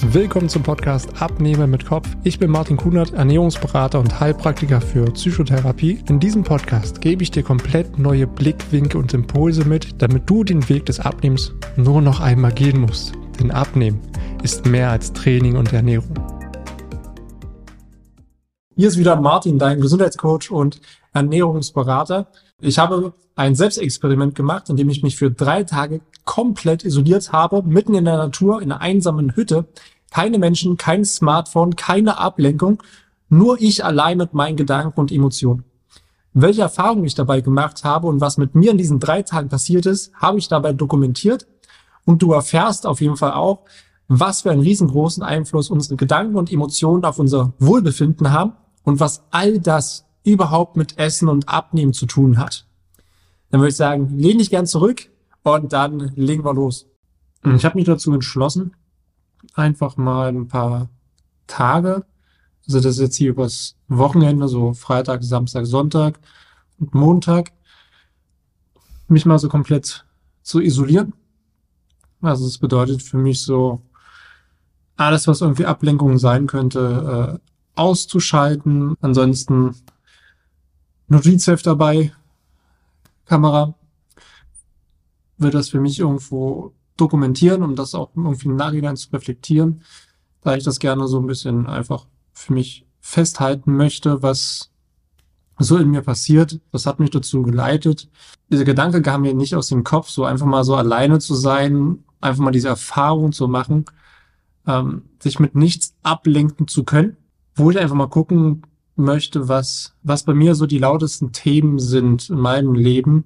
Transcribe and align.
Willkommen 0.00 0.48
zum 0.48 0.62
Podcast 0.62 1.20
Abnehmen 1.20 1.70
mit 1.72 1.84
Kopf. 1.84 2.08
Ich 2.22 2.38
bin 2.38 2.52
Martin 2.52 2.76
Kunert, 2.76 3.14
Ernährungsberater 3.14 3.98
und 3.98 4.20
Heilpraktiker 4.20 4.80
für 4.80 5.06
Psychotherapie. 5.06 5.98
In 6.08 6.20
diesem 6.20 6.44
Podcast 6.44 7.00
gebe 7.00 7.24
ich 7.24 7.32
dir 7.32 7.42
komplett 7.42 7.98
neue 7.98 8.28
Blickwinkel 8.28 9.00
und 9.00 9.12
Impulse 9.12 9.64
mit, 9.64 10.00
damit 10.00 10.30
du 10.30 10.44
den 10.44 10.68
Weg 10.68 10.86
des 10.86 11.00
Abnehmens 11.00 11.52
nur 11.76 12.00
noch 12.00 12.20
einmal 12.20 12.52
gehen 12.52 12.80
musst. 12.80 13.12
Denn 13.40 13.50
Abnehmen 13.50 14.00
ist 14.44 14.66
mehr 14.66 14.90
als 14.90 15.12
Training 15.12 15.56
und 15.56 15.72
Ernährung. 15.72 16.14
Hier 18.76 18.86
ist 18.86 18.98
wieder 18.98 19.20
Martin, 19.20 19.58
dein 19.58 19.80
Gesundheitscoach 19.80 20.52
und 20.52 20.80
Ernährungsberater. 21.12 22.28
Ich 22.60 22.78
habe 22.80 23.12
ein 23.36 23.54
Selbstexperiment 23.54 24.34
gemacht, 24.34 24.68
in 24.68 24.76
dem 24.76 24.90
ich 24.90 25.04
mich 25.04 25.16
für 25.16 25.30
drei 25.30 25.62
Tage 25.62 26.00
komplett 26.24 26.84
isoliert 26.84 27.30
habe, 27.30 27.62
mitten 27.62 27.94
in 27.94 28.04
der 28.04 28.16
Natur, 28.16 28.60
in 28.60 28.72
einer 28.72 28.80
einsamen 28.80 29.36
Hütte. 29.36 29.66
Keine 30.10 30.38
Menschen, 30.38 30.76
kein 30.76 31.04
Smartphone, 31.04 31.76
keine 31.76 32.18
Ablenkung, 32.18 32.82
nur 33.28 33.60
ich 33.60 33.84
allein 33.84 34.18
mit 34.18 34.34
meinen 34.34 34.56
Gedanken 34.56 34.98
und 34.98 35.12
Emotionen. 35.12 35.62
Welche 36.32 36.62
Erfahrungen 36.62 37.04
ich 37.04 37.14
dabei 37.14 37.42
gemacht 37.42 37.84
habe 37.84 38.08
und 38.08 38.20
was 38.20 38.38
mit 38.38 38.56
mir 38.56 38.72
in 38.72 38.78
diesen 38.78 38.98
drei 38.98 39.22
Tagen 39.22 39.48
passiert 39.48 39.86
ist, 39.86 40.12
habe 40.14 40.38
ich 40.38 40.48
dabei 40.48 40.72
dokumentiert. 40.72 41.46
Und 42.04 42.22
du 42.22 42.32
erfährst 42.32 42.86
auf 42.86 43.00
jeden 43.00 43.16
Fall 43.16 43.32
auch, 43.32 43.60
was 44.08 44.42
für 44.42 44.50
einen 44.50 44.62
riesengroßen 44.62 45.22
Einfluss 45.22 45.70
unsere 45.70 45.96
Gedanken 45.96 46.36
und 46.36 46.50
Emotionen 46.50 47.04
auf 47.04 47.20
unser 47.20 47.52
Wohlbefinden 47.60 48.32
haben 48.32 48.54
und 48.82 48.98
was 48.98 49.22
all 49.30 49.60
das 49.60 50.07
überhaupt 50.32 50.76
mit 50.76 50.98
Essen 50.98 51.28
und 51.28 51.48
Abnehmen 51.48 51.92
zu 51.92 52.06
tun 52.06 52.38
hat. 52.38 52.66
Dann 53.50 53.60
würde 53.60 53.70
ich 53.70 53.76
sagen, 53.76 54.18
lehn 54.18 54.38
dich 54.38 54.50
gern 54.50 54.66
zurück 54.66 55.08
und 55.42 55.72
dann 55.72 56.12
legen 56.16 56.44
wir 56.44 56.54
los. 56.54 56.86
Ich 57.44 57.64
habe 57.64 57.76
mich 57.76 57.86
dazu 57.86 58.12
entschlossen, 58.12 58.74
einfach 59.54 59.96
mal 59.96 60.28
ein 60.28 60.48
paar 60.48 60.90
Tage, 61.46 62.04
also 62.66 62.80
das 62.80 62.96
ist 62.96 63.00
jetzt 63.00 63.16
hier 63.16 63.30
übers 63.30 63.76
Wochenende, 63.88 64.48
so 64.48 64.74
Freitag, 64.74 65.22
Samstag, 65.22 65.66
Sonntag 65.66 66.18
und 66.78 66.94
Montag, 66.94 67.52
mich 69.06 69.24
mal 69.24 69.38
so 69.38 69.48
komplett 69.48 70.04
zu 70.42 70.60
isolieren. 70.60 71.14
Also 72.20 72.44
das 72.44 72.58
bedeutet 72.58 73.02
für 73.02 73.16
mich 73.16 73.42
so, 73.42 73.80
alles, 74.98 75.28
was 75.28 75.40
irgendwie 75.40 75.64
Ablenkung 75.64 76.18
sein 76.18 76.46
könnte, 76.46 77.38
äh, 77.40 77.80
auszuschalten. 77.80 78.96
Ansonsten 79.00 79.76
Notizheft 81.08 81.66
dabei, 81.66 82.12
Kamera, 83.24 83.74
wird 85.38 85.54
das 85.54 85.70
für 85.70 85.80
mich 85.80 85.98
irgendwo 85.98 86.74
dokumentieren, 86.96 87.62
um 87.62 87.76
das 87.76 87.94
auch 87.94 88.10
irgendwie 88.14 88.48
im 88.48 88.56
Nachhinein 88.56 88.96
zu 88.96 89.10
reflektieren, 89.10 89.82
da 90.42 90.54
ich 90.56 90.64
das 90.64 90.78
gerne 90.78 91.08
so 91.08 91.18
ein 91.18 91.26
bisschen 91.26 91.66
einfach 91.66 92.06
für 92.32 92.52
mich 92.52 92.86
festhalten 93.00 93.76
möchte, 93.76 94.22
was 94.22 94.70
so 95.58 95.76
in 95.76 95.90
mir 95.90 96.02
passiert. 96.02 96.60
Das 96.72 96.86
hat 96.86 97.00
mich 97.00 97.10
dazu 97.10 97.42
geleitet. 97.42 98.08
Dieser 98.50 98.64
Gedanke 98.64 99.02
kam 99.02 99.22
mir 99.22 99.34
nicht 99.34 99.54
aus 99.54 99.68
dem 99.68 99.84
Kopf, 99.84 100.08
so 100.08 100.24
einfach 100.24 100.46
mal 100.46 100.64
so 100.64 100.76
alleine 100.76 101.18
zu 101.18 101.34
sein, 101.34 102.04
einfach 102.20 102.42
mal 102.42 102.50
diese 102.50 102.68
Erfahrung 102.68 103.32
zu 103.32 103.48
machen, 103.48 103.86
ähm, 104.66 105.02
sich 105.20 105.38
mit 105.38 105.54
nichts 105.54 105.94
ablenken 106.02 106.68
zu 106.68 106.84
können, 106.84 107.16
wo 107.54 107.70
ich 107.70 107.78
einfach 107.78 107.96
mal 107.96 108.08
gucken 108.08 108.62
möchte, 108.98 109.48
was, 109.48 109.94
was 110.02 110.24
bei 110.24 110.34
mir 110.34 110.54
so 110.54 110.66
die 110.66 110.78
lautesten 110.78 111.32
Themen 111.32 111.78
sind 111.78 112.30
in 112.30 112.38
meinem 112.38 112.74
Leben, 112.74 113.24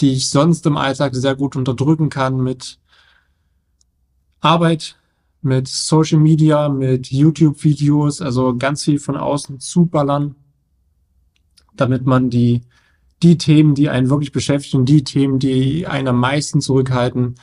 die 0.00 0.12
ich 0.12 0.30
sonst 0.30 0.66
im 0.66 0.76
Alltag 0.76 1.14
sehr 1.14 1.36
gut 1.36 1.56
unterdrücken 1.56 2.08
kann 2.08 2.40
mit 2.42 2.78
Arbeit, 4.40 4.96
mit 5.42 5.68
Social 5.68 6.18
Media, 6.18 6.68
mit 6.68 7.10
YouTube-Videos, 7.10 8.20
also 8.20 8.56
ganz 8.56 8.84
viel 8.84 8.98
von 8.98 9.16
außen 9.16 9.60
zuballern, 9.60 10.36
damit 11.76 12.06
man 12.06 12.30
die, 12.30 12.62
die 13.22 13.38
Themen, 13.38 13.74
die 13.74 13.88
einen 13.88 14.10
wirklich 14.10 14.32
beschäftigen, 14.32 14.84
die 14.84 15.04
Themen, 15.04 15.38
die 15.38 15.86
einen 15.86 16.08
am 16.08 16.18
meisten 16.18 16.60
zurückhalten, 16.60 17.36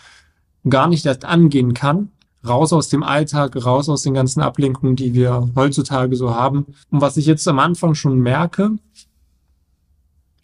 gar 0.68 0.88
nicht 0.88 1.06
erst 1.06 1.26
angehen 1.26 1.74
kann. 1.74 2.12
Raus 2.48 2.72
aus 2.72 2.88
dem 2.90 3.04
Alltag, 3.04 3.64
raus 3.66 3.90
aus 3.90 4.04
den 4.04 4.14
ganzen 4.14 4.42
Ablenkungen, 4.42 4.96
die 4.96 5.14
wir 5.14 5.50
heutzutage 5.56 6.16
so 6.16 6.34
haben. 6.34 6.68
Und 6.90 7.02
was 7.02 7.18
ich 7.18 7.26
jetzt 7.26 7.48
am 7.48 7.60
Anfang 7.60 7.96
schon 7.96 8.20
merke, 8.20 8.72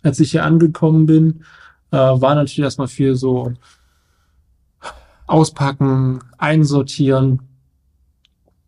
als 0.03 0.19
ich 0.19 0.31
hier 0.31 0.44
angekommen 0.44 1.05
bin, 1.05 1.45
äh, 1.91 1.97
war 1.97 2.35
natürlich 2.35 2.59
erstmal 2.59 2.89
viel 2.89 3.16
so 3.16 3.53
auspacken, 5.25 6.19
einsortieren. 6.38 7.41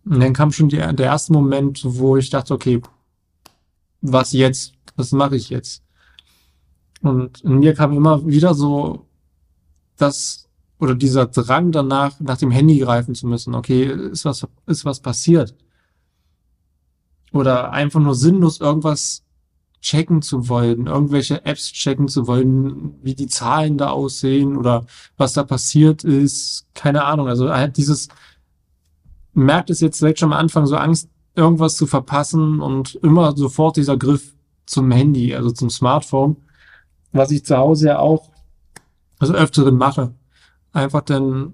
Und 0.06 0.20
dann 0.22 0.34
kam 0.34 0.52
schon 0.52 0.70
die, 0.70 0.78
der 0.78 1.06
erste 1.06 1.34
Moment, 1.34 1.82
wo 1.84 2.18
ich 2.18 2.30
dachte, 2.30 2.54
okay, 2.54 2.82
was 4.02 4.32
jetzt? 4.32 4.74
Was 4.96 5.12
mache 5.12 5.36
ich 5.36 5.50
jetzt? 5.50 5.84
Und 7.02 7.42
in 7.42 7.60
mir 7.60 7.74
kam 7.74 7.94
immer 7.94 8.26
wieder 8.26 8.54
so 8.54 9.06
das 9.98 10.47
oder 10.80 10.96
dieser 10.96 11.26
Drang 11.28 11.72
danach, 11.72 12.20
nach 12.20 12.38
dem 12.38 12.52
Handy 12.52 12.80
greifen 12.80 13.16
zu 13.16 13.28
müssen. 13.28 13.56
Okay, 13.56 13.86
ist 13.86 14.26
was, 14.26 14.46
ist 14.68 14.86
was 14.86 15.00
passiert? 15.00 15.56
Oder 17.32 17.72
einfach 17.72 18.00
nur 18.00 18.16
sinnlos 18.16 18.60
irgendwas 18.60 19.24
checken 19.82 20.22
zu 20.22 20.50
wollen, 20.50 20.88
irgendwelche 20.88 21.46
Apps 21.46 21.72
checken 21.72 22.08
zu 22.08 22.28
wollen, 22.28 22.96
wie 23.04 23.16
die 23.16 23.28
Zahlen 23.28 23.78
da 23.78 23.90
aussehen 23.90 24.58
oder 24.58 24.86
was 25.18 25.34
da 25.34 25.44
passiert 25.44 26.04
ist, 26.04 26.66
keine 26.74 27.06
Ahnung. 27.06 27.28
Also 27.28 27.50
hat 27.50 27.78
dieses, 27.78 28.10
merkt 29.34 29.70
es 29.70 29.80
jetzt 29.80 30.02
direkt 30.02 30.20
schon 30.20 30.34
am 30.34 30.40
Anfang, 30.40 30.66
so 30.66 30.76
Angst, 30.76 31.10
irgendwas 31.36 31.76
zu 31.76 31.86
verpassen 31.86 32.60
und 32.60 32.96
immer 32.96 33.36
sofort 33.38 33.78
dieser 33.78 33.98
Griff 33.98 34.34
zum 34.66 34.92
Handy, 34.92 35.36
also 35.36 35.52
zum 35.52 35.70
Smartphone, 35.70 36.38
was 37.12 37.32
ich 37.32 37.46
zu 37.46 37.56
Hause 37.56 37.88
ja 37.88 38.00
auch 38.00 38.30
also 39.20 39.34
öfteren 39.34 39.78
mache. 39.78 40.14
Einfach 40.74 41.02
dann 41.02 41.54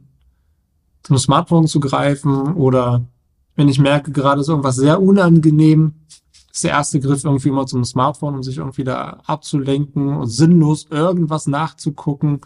zum 1.03 1.18
Smartphone 1.18 1.68
zu 1.68 1.79
greifen 1.79 2.53
oder 2.56 3.06
wenn 3.56 3.69
ich 3.69 3.79
merke, 3.79 4.12
gerade 4.12 4.41
ist 4.41 4.50
irgendwas 4.50 4.78
sehr 4.78 5.01
unangenehm, 5.01 5.94
ist 6.51 6.63
der 6.63 6.72
erste 6.72 7.00
Griff 7.00 7.24
irgendwie 7.24 7.50
immer 7.50 7.66
zum 7.66 7.84
Smartphone, 7.84 8.35
um 8.35 8.44
sich 8.44 8.57
irgendwie 8.57 8.84
da 8.84 9.22
abzulenken 9.25 10.09
und 10.18 10.28
sinnlos 10.28 10.88
irgendwas 10.90 11.47
nachzugucken. 11.47 12.41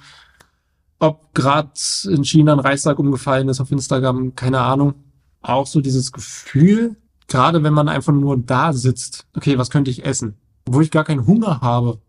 Ob 1.00 1.34
gerade 1.34 1.72
in 2.06 2.24
China 2.24 2.54
ein 2.54 2.60
Reichstag 2.60 3.00
umgefallen 3.00 3.50
ist 3.50 3.62
auf 3.62 3.72
Instagram, 3.72 4.36
keine 4.36 4.62
Ahnung. 4.62 4.96
Auch 5.42 5.68
so 5.68 5.82
dieses 5.82 6.12
Gefühl, 6.12 6.96
gerade 7.28 7.64
wenn 7.64 7.74
man 7.74 7.90
einfach 7.90 8.14
nur 8.14 8.38
da 8.38 8.74
sitzt, 8.74 9.28
okay, 9.36 9.58
was 9.58 9.70
könnte 9.70 9.92
ich 9.92 10.06
essen? 10.06 10.38
Wo 10.66 10.82
ich 10.82 10.92
gar 10.92 11.04
keinen 11.04 11.28
Hunger 11.28 11.62
habe. 11.62 12.00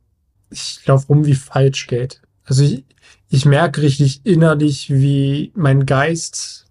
Ich 0.50 0.84
laufe 0.86 1.08
rum 1.08 1.26
wie 1.26 1.34
falsch 1.34 1.86
geht. 1.86 2.22
Also 2.48 2.64
ich, 2.64 2.84
ich 3.28 3.44
merke 3.44 3.82
richtig 3.82 4.24
innerlich, 4.24 4.90
wie 4.90 5.52
mein 5.54 5.86
Geist 5.86 6.66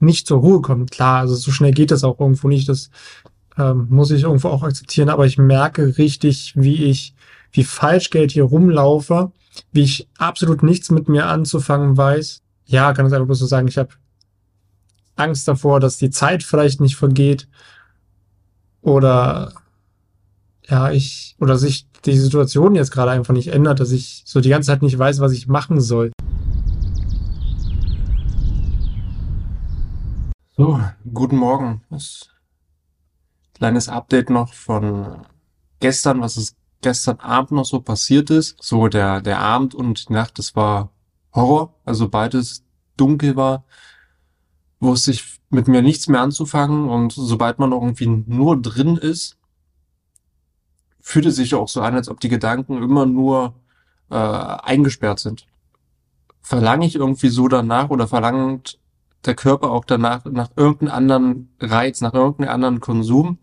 nicht 0.00 0.26
zur 0.26 0.40
Ruhe 0.40 0.60
kommt. 0.62 0.90
Klar, 0.90 1.20
also 1.20 1.34
so 1.34 1.50
schnell 1.50 1.72
geht 1.72 1.90
das 1.90 2.04
auch 2.04 2.18
irgendwo 2.18 2.48
nicht. 2.48 2.68
Das 2.68 2.90
ähm, 3.58 3.86
muss 3.90 4.10
ich 4.10 4.22
irgendwo 4.22 4.48
auch 4.48 4.62
akzeptieren, 4.62 5.10
aber 5.10 5.26
ich 5.26 5.38
merke 5.38 5.98
richtig, 5.98 6.54
wie 6.56 6.84
ich, 6.84 7.14
wie 7.52 7.64
Falschgeld 7.64 8.32
hier 8.32 8.44
rumlaufe, 8.44 9.30
wie 9.72 9.82
ich 9.82 10.08
absolut 10.18 10.62
nichts 10.62 10.90
mit 10.90 11.08
mir 11.08 11.26
anzufangen 11.26 11.96
weiß. 11.96 12.42
Ja, 12.66 12.92
kann 12.94 13.06
es 13.06 13.12
einfach 13.12 13.26
bloß 13.26 13.38
so 13.38 13.46
sagen, 13.46 13.68
ich 13.68 13.78
habe 13.78 13.90
Angst 15.16 15.46
davor, 15.46 15.80
dass 15.80 15.98
die 15.98 16.10
Zeit 16.10 16.42
vielleicht 16.42 16.80
nicht 16.80 16.96
vergeht 16.96 17.46
oder 18.80 19.52
ja, 20.68 20.90
ich 20.90 21.36
oder 21.40 21.58
sich 21.58 21.88
die 22.04 22.18
Situation 22.18 22.74
jetzt 22.74 22.90
gerade 22.90 23.10
einfach 23.10 23.34
nicht 23.34 23.48
ändert, 23.48 23.80
dass 23.80 23.92
ich 23.92 24.22
so 24.26 24.40
die 24.40 24.48
ganze 24.48 24.68
Zeit 24.68 24.82
nicht 24.82 24.98
weiß, 24.98 25.20
was 25.20 25.32
ich 25.32 25.48
machen 25.48 25.80
soll. 25.80 26.12
So, 30.56 30.80
guten 31.12 31.36
Morgen. 31.36 31.82
Es 31.90 32.30
Kleines 33.54 33.88
Update 33.88 34.30
noch 34.30 34.52
von 34.52 35.26
gestern, 35.78 36.20
was 36.20 36.36
es 36.36 36.56
gestern 36.82 37.20
Abend 37.20 37.52
noch 37.52 37.64
so 37.64 37.80
passiert 37.80 38.28
ist. 38.30 38.56
So 38.60 38.88
der, 38.88 39.20
der 39.20 39.38
Abend 39.38 39.74
und 39.74 40.08
die 40.08 40.12
Nacht, 40.12 40.38
das 40.38 40.56
war 40.56 40.90
Horror. 41.32 41.74
Also 41.84 42.08
beides 42.08 42.64
dunkel 42.96 43.36
war, 43.36 43.64
wusste 44.80 45.12
ich 45.12 45.40
mit 45.50 45.68
mir 45.68 45.82
nichts 45.82 46.08
mehr 46.08 46.20
anzufangen. 46.20 46.88
Und 46.88 47.12
sobald 47.12 47.60
man 47.60 47.70
irgendwie 47.70 48.08
nur 48.08 48.60
drin 48.60 48.96
ist, 48.96 49.38
fühlte 51.04 51.30
sich 51.30 51.54
auch 51.54 51.68
so 51.68 51.82
an, 51.82 51.94
als 51.94 52.08
ob 52.08 52.18
die 52.18 52.30
Gedanken 52.30 52.82
immer 52.82 53.04
nur 53.04 53.54
äh, 54.10 54.16
eingesperrt 54.16 55.18
sind. 55.18 55.46
Verlange 56.40 56.86
ich 56.86 56.96
irgendwie 56.96 57.28
so 57.28 57.46
danach 57.46 57.90
oder 57.90 58.08
verlangt 58.08 58.78
der 59.26 59.34
Körper 59.34 59.70
auch 59.70 59.84
danach 59.84 60.24
nach 60.24 60.48
irgendeinem 60.56 60.94
anderen 60.94 61.54
Reiz, 61.60 62.00
nach 62.00 62.14
irgendeinem 62.14 62.54
anderen 62.54 62.80
Konsum. 62.80 63.28
Und 63.28 63.38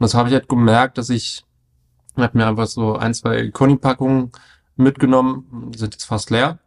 das 0.00 0.14
habe 0.14 0.28
ich 0.28 0.34
halt 0.34 0.48
gemerkt, 0.48 0.98
dass 0.98 1.08
ich 1.08 1.44
habe 2.16 2.38
mir 2.38 2.48
einfach 2.48 2.66
so 2.66 2.96
ein, 2.96 3.14
zwei 3.14 3.50
Conny-Packungen 3.50 4.32
mitgenommen, 4.74 5.70
sind 5.76 5.94
jetzt 5.94 6.06
fast 6.06 6.30
leer. 6.30 6.58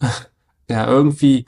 ja, 0.68 0.86
irgendwie 0.86 1.46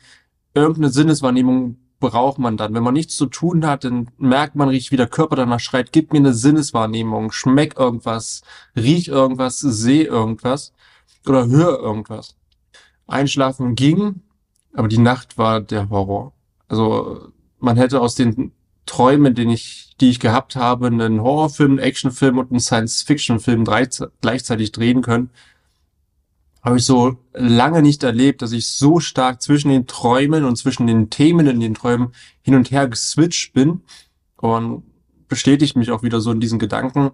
irgendeine 0.55 0.89
Sinneswahrnehmung 0.89 1.77
braucht 2.01 2.39
man 2.39 2.57
dann. 2.57 2.75
Wenn 2.75 2.83
man 2.83 2.95
nichts 2.95 3.17
zu 3.17 3.27
tun 3.27 3.67
hat, 3.67 3.85
dann 3.85 4.11
merkt 4.19 4.57
man 4.57 4.69
richtig, 4.69 4.91
wie 4.91 4.97
der 4.97 5.07
Körper 5.07 5.37
danach 5.37 5.61
schreit, 5.61 5.93
gib 5.93 6.13
mir 6.13 6.19
eine 6.19 6.35
Sinneswahrnehmung, 6.35 7.31
schmeck 7.31 7.79
irgendwas, 7.79 8.43
riech 8.75 9.09
irgendwas, 9.09 9.61
seh 9.61 10.03
irgendwas 10.03 10.73
oder 11.27 11.47
hör 11.49 11.79
irgendwas. 11.79 12.37
Einschlafen 13.07 13.75
ging, 13.75 14.23
aber 14.73 14.89
die 14.89 14.99
Nacht 14.99 15.39
war 15.39 15.61
der 15.61 15.91
Horror. 15.91 16.33
Also 16.69 17.33
man 17.59 17.77
hätte 17.77 18.01
aus 18.01 18.15
den 18.15 18.53
Träumen, 18.87 19.35
den 19.35 19.51
ich, 19.51 19.95
die 20.01 20.11
ich 20.11 20.21
gehabt 20.21 20.57
habe, 20.57 20.87
einen 20.87 21.21
Horrorfilm, 21.21 21.73
einen 21.73 21.79
Actionfilm 21.81 22.39
und 22.39 22.51
einen 22.51 22.61
Science-Fiction-Film 22.61 23.65
gleichzeitig 24.21 24.73
drehen 24.73 25.03
können. 25.03 25.31
Habe 26.63 26.77
ich 26.77 26.85
so 26.85 27.17
lange 27.33 27.83
nicht 27.83 28.03
erlebt, 28.03 28.43
dass 28.43 28.53
ich 28.53 28.69
so 28.69 29.01
stark 29.01 29.41
zwischen 29.41 29.71
den 29.71 29.87
Träumen 29.87 30.45
und 30.45 30.57
zwischen 30.57 30.87
den 30.87 31.11
Themen 31.11 31.47
in 31.47 31.61
den 31.61 31.75
Träumen 31.75 32.13
hin 32.43 32.55
und 32.55 32.71
her 32.71 32.89
geswitcht 32.89 33.53
bin. 33.53 33.83
Und 34.37 34.83
bestätigt 35.29 35.77
mich 35.77 35.91
auch 35.91 36.03
wieder 36.03 36.21
so 36.21 36.33
in 36.33 36.41
diesen 36.41 36.59
Gedanken, 36.59 37.13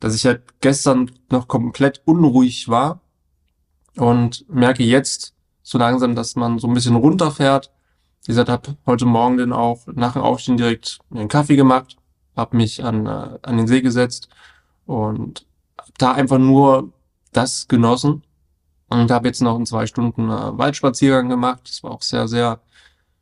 dass 0.00 0.14
ich 0.14 0.24
halt 0.26 0.42
gestern 0.60 1.10
noch 1.30 1.48
komplett 1.48 2.02
unruhig 2.04 2.68
war 2.68 3.00
und 3.96 4.44
merke 4.48 4.84
jetzt 4.84 5.34
so 5.62 5.76
langsam, 5.76 6.14
dass 6.14 6.34
man 6.34 6.58
so 6.58 6.66
ein 6.66 6.74
bisschen 6.74 6.96
runterfährt 6.96 7.70
wie 8.28 8.32
gesagt, 8.32 8.50
habe 8.50 8.76
heute 8.84 9.06
Morgen 9.06 9.38
dann 9.38 9.54
auch 9.54 9.86
nach 9.86 10.12
dem 10.12 10.20
Aufstehen 10.20 10.58
direkt 10.58 10.98
einen 11.10 11.28
Kaffee 11.28 11.56
gemacht, 11.56 11.96
habe 12.36 12.58
mich 12.58 12.84
an, 12.84 13.06
äh, 13.06 13.38
an 13.40 13.56
den 13.56 13.66
See 13.66 13.80
gesetzt 13.80 14.28
und 14.84 15.46
da 15.96 16.12
einfach 16.12 16.36
nur 16.36 16.92
das 17.32 17.68
genossen 17.68 18.22
und 18.88 19.10
habe 19.10 19.28
jetzt 19.28 19.42
noch 19.42 19.58
in 19.58 19.66
zwei 19.66 19.86
Stunden 19.86 20.30
äh, 20.30 20.58
Waldspaziergang 20.58 21.28
gemacht. 21.28 21.62
Das 21.64 21.82
war 21.82 21.90
auch 21.90 22.02
sehr, 22.02 22.28
sehr 22.28 22.60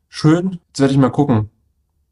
schön. 0.09 0.59
Jetzt 0.67 0.79
werde 0.79 0.93
ich 0.93 0.99
mal 0.99 1.11
gucken, 1.11 1.49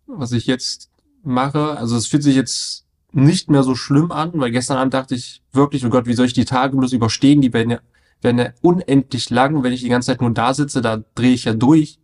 was 0.07 0.31
ich 0.31 0.45
jetzt 0.45 0.89
mache. 1.23 1.77
Also 1.77 1.95
es 1.95 2.07
fühlt 2.07 2.23
sich 2.23 2.35
jetzt 2.35 2.85
nicht 3.11 3.49
mehr 3.49 3.63
so 3.63 3.75
schlimm 3.75 4.11
an, 4.11 4.31
weil 4.35 4.51
gestern 4.51 4.77
Abend 4.77 4.93
dachte 4.93 5.15
ich 5.15 5.41
wirklich, 5.53 5.85
oh 5.85 5.89
Gott, 5.89 6.05
wie 6.05 6.13
soll 6.13 6.25
ich 6.25 6.33
die 6.33 6.45
Tage 6.45 6.75
bloß 6.75 6.91
überstehen? 6.91 7.41
Die 7.41 7.53
werden 7.53 7.71
ja, 7.71 7.79
werden 8.21 8.39
ja 8.39 8.49
unendlich 8.61 9.29
lang. 9.29 9.63
Wenn 9.63 9.73
ich 9.73 9.81
die 9.81 9.89
ganze 9.89 10.07
Zeit 10.07 10.21
nur 10.21 10.31
da 10.31 10.53
sitze, 10.53 10.81
da 10.81 10.97
drehe 11.15 11.33
ich 11.33 11.45
ja 11.45 11.53
durch. 11.53 11.99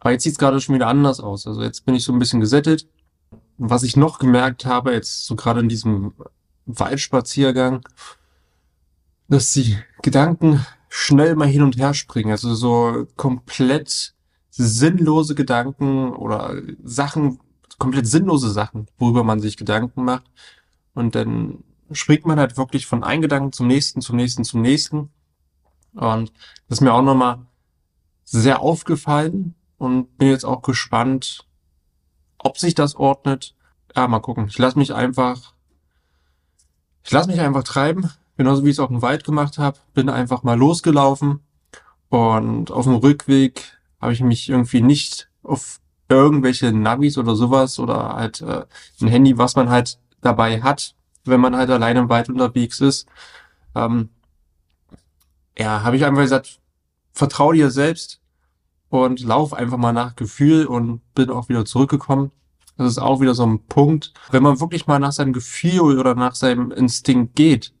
Aber 0.00 0.12
jetzt 0.12 0.22
sieht 0.22 0.32
es 0.32 0.38
gerade 0.38 0.60
schon 0.60 0.74
wieder 0.74 0.88
anders 0.88 1.20
aus. 1.20 1.46
Also 1.46 1.62
jetzt 1.62 1.84
bin 1.84 1.94
ich 1.94 2.04
so 2.04 2.12
ein 2.12 2.18
bisschen 2.18 2.40
gesättet. 2.40 2.88
Was 3.58 3.82
ich 3.82 3.96
noch 3.96 4.18
gemerkt 4.18 4.64
habe, 4.64 4.92
jetzt 4.92 5.26
so 5.26 5.36
gerade 5.36 5.60
in 5.60 5.68
diesem 5.68 6.14
Waldspaziergang, 6.64 7.82
dass 9.30 9.52
die 9.52 9.78
Gedanken 10.02 10.64
schnell 10.88 11.34
mal 11.36 11.48
hin 11.48 11.62
und 11.62 11.78
her 11.78 11.94
springen. 11.94 12.30
Also 12.30 12.54
so 12.54 13.06
komplett 13.16 14.14
sinnlose 14.50 15.34
Gedanken 15.34 16.12
oder 16.12 16.60
Sachen, 16.84 17.40
komplett 17.78 18.06
sinnlose 18.06 18.50
Sachen, 18.50 18.88
worüber 18.98 19.24
man 19.24 19.40
sich 19.40 19.56
Gedanken 19.56 20.04
macht. 20.04 20.24
Und 20.92 21.14
dann 21.14 21.64
springt 21.92 22.26
man 22.26 22.38
halt 22.38 22.58
wirklich 22.58 22.86
von 22.86 23.02
einem 23.02 23.22
Gedanken 23.22 23.52
zum 23.52 23.66
nächsten, 23.66 24.02
zum 24.02 24.16
nächsten, 24.16 24.44
zum 24.44 24.60
nächsten. 24.60 25.10
Und 25.94 26.30
das 26.68 26.78
ist 26.78 26.80
mir 26.82 26.92
auch 26.92 27.02
nochmal 27.02 27.46
sehr 28.24 28.60
aufgefallen, 28.60 29.54
und 29.80 30.18
bin 30.18 30.28
jetzt 30.28 30.44
auch 30.44 30.60
gespannt, 30.60 31.46
ob 32.36 32.58
sich 32.58 32.74
das 32.74 32.94
ordnet. 32.96 33.56
Ja, 33.96 34.06
mal 34.08 34.20
gucken. 34.20 34.46
Ich 34.48 34.58
lasse 34.58 34.78
mich 34.78 34.92
einfach, 34.92 35.54
ich 37.02 37.10
lasse 37.10 37.30
mich 37.30 37.40
einfach 37.40 37.64
treiben, 37.64 38.10
genauso 38.40 38.64
wie 38.64 38.70
ich 38.70 38.76
es 38.76 38.80
auch 38.80 38.88
im 38.88 39.02
Wald 39.02 39.24
gemacht 39.24 39.58
habe. 39.58 39.78
Bin 39.92 40.08
einfach 40.08 40.42
mal 40.42 40.58
losgelaufen 40.58 41.40
und 42.08 42.70
auf 42.70 42.86
dem 42.86 42.94
Rückweg 42.94 43.78
habe 44.00 44.14
ich 44.14 44.22
mich 44.22 44.48
irgendwie 44.48 44.80
nicht 44.80 45.28
auf 45.42 45.78
irgendwelche 46.08 46.72
Navis 46.72 47.18
oder 47.18 47.36
sowas 47.36 47.78
oder 47.78 48.14
halt 48.14 48.40
äh, 48.40 48.64
ein 49.02 49.08
Handy, 49.08 49.36
was 49.36 49.56
man 49.56 49.68
halt 49.68 49.98
dabei 50.22 50.62
hat, 50.62 50.94
wenn 51.26 51.40
man 51.40 51.54
halt 51.54 51.68
alleine 51.68 52.00
im 52.00 52.08
Wald 52.08 52.30
unterwegs 52.30 52.80
ist. 52.80 53.06
Ähm, 53.74 54.08
ja, 55.58 55.82
habe 55.82 55.96
ich 55.96 56.06
einfach 56.06 56.22
gesagt, 56.22 56.60
vertrau 57.12 57.52
dir 57.52 57.70
selbst, 57.70 58.20
und 58.88 59.20
lauf 59.20 59.52
einfach 59.52 59.76
mal 59.76 59.92
nach 59.92 60.16
Gefühl 60.16 60.66
und 60.66 61.00
bin 61.14 61.28
auch 61.28 61.50
wieder 61.50 61.66
zurückgekommen. 61.66 62.32
Das 62.78 62.88
ist 62.88 62.98
auch 62.98 63.20
wieder 63.20 63.34
so 63.34 63.44
ein 63.44 63.66
Punkt. 63.66 64.14
Wenn 64.30 64.42
man 64.42 64.60
wirklich 64.60 64.86
mal 64.86 64.98
nach 64.98 65.12
seinem 65.12 65.34
Gefühl 65.34 66.00
oder 66.00 66.14
nach 66.14 66.34
seinem 66.34 66.72
Instinkt 66.72 67.36
geht, 67.36 67.74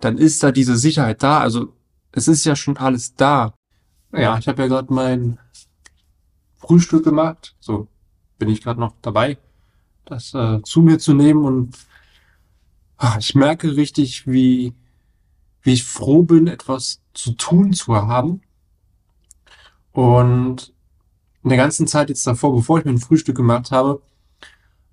dann 0.00 0.18
ist 0.18 0.42
da 0.42 0.52
diese 0.52 0.76
Sicherheit 0.76 1.22
da. 1.22 1.40
Also 1.40 1.72
es 2.12 2.28
ist 2.28 2.44
ja 2.44 2.56
schon 2.56 2.76
alles 2.76 3.14
da. 3.14 3.54
Ja, 4.12 4.38
ich 4.38 4.48
habe 4.48 4.62
ja 4.62 4.68
gerade 4.68 4.92
mein 4.92 5.38
Frühstück 6.56 7.04
gemacht. 7.04 7.54
So 7.60 7.88
bin 8.38 8.48
ich 8.48 8.62
gerade 8.62 8.80
noch 8.80 8.94
dabei, 9.02 9.38
das 10.04 10.34
äh, 10.34 10.62
zu 10.62 10.82
mir 10.82 10.98
zu 10.98 11.14
nehmen 11.14 11.44
und 11.44 11.76
ach, 12.96 13.18
ich 13.18 13.34
merke 13.34 13.76
richtig, 13.76 14.26
wie 14.26 14.74
wie 15.62 15.72
ich 15.72 15.84
froh 15.84 16.22
bin, 16.22 16.46
etwas 16.46 17.02
zu 17.12 17.32
tun 17.32 17.72
zu 17.72 17.96
haben 17.96 18.40
und 19.90 20.72
in 21.42 21.48
der 21.48 21.58
ganzen 21.58 21.86
Zeit 21.86 22.08
jetzt 22.08 22.26
davor, 22.26 22.54
bevor 22.54 22.78
ich 22.78 22.84
mir 22.84 22.92
ein 22.92 22.98
Frühstück 22.98 23.36
gemacht 23.36 23.70
habe, 23.72 24.02